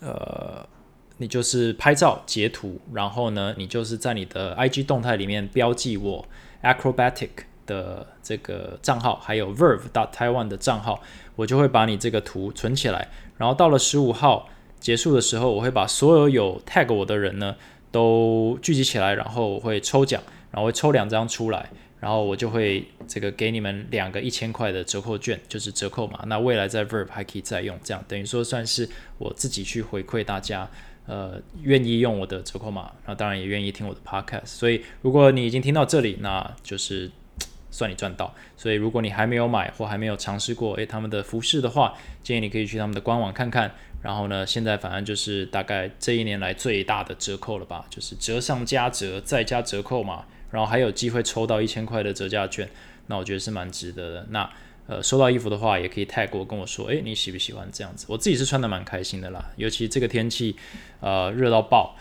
[0.00, 0.66] 呃，
[1.18, 6.24] 你就是拍照截图，然后呢，你就是在你的 IG 动态里面标记我
[6.62, 7.30] Acrobatic
[7.66, 11.02] 的这个账号，还有 Verve Taiwan 的账号，
[11.36, 13.08] 我就会把你这个图存起来。
[13.38, 14.48] 然后到了十五号
[14.78, 17.56] 结束的时候，我会把所有有 tag 我的人呢
[17.90, 20.22] 都聚集起来，然后我会抽奖。
[20.52, 26.24] 然后会抽两张出来，然后我就会这个给你们两个一千块的折扣券，就是折扣码。
[26.26, 28.88] 那未来在 Verb 还可以再用，这样等于说算是
[29.18, 30.68] 我自己去回馈大家，
[31.06, 34.46] 呃，愿意用我的折扣码，那当然也愿意听我的 Podcast。
[34.46, 37.10] 所以如果你已经听到这里，那就是
[37.70, 38.34] 算你赚到。
[38.56, 43.70] 所以如果你还没有买或还没有尝试过诶他们的服饰的话，建议你可以去他们的官网看看。
[44.02, 52.68] 然后呢，现在反正就是大概这一年来最大的折扣了吧，就是折上加折再加折扣嘛，然后还有机会抽到一千块的折价券，
[53.06, 54.26] 那我觉得是蛮值得的。
[54.30, 54.50] 那
[54.86, 58.06] 呃，收到衣服的话也可以 tag 我跟我说，诶，你喜不喜欢这样子？
[58.08, 60.56] 我自己是穿的蛮开心的啦，尤其这个天气，
[61.00, 61.94] 呃，热到爆，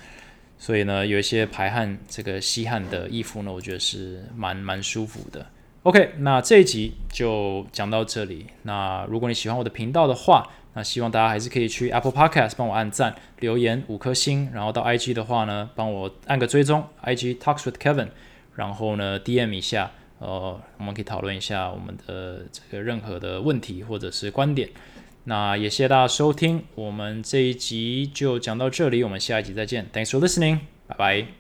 [0.57, 5.45] 所以呢，有一些排汗这个吸汗的衣服呢，我觉得是蛮蛮舒服的。
[5.83, 8.47] OK，那这一集就讲到这里。
[8.63, 18.09] 那如果你喜欢我的频道的话，那希望大家还是可以去 Apple Podcast 帮我按赞、留言五颗星，然后到 IG 的话呢，帮我按个追踪，IG Talks with Kevin，
[18.59, 19.89] 然后呢 DM 一下，
[20.19, 24.69] 呃，我们可以讨论一下我们的这个任何的问题或者是观点。
[25.23, 29.87] 那也谢谢大家收听，我们这一集就讲到这里，我们下一集再见。
[29.93, 31.38] Thanks for listening，拜拜。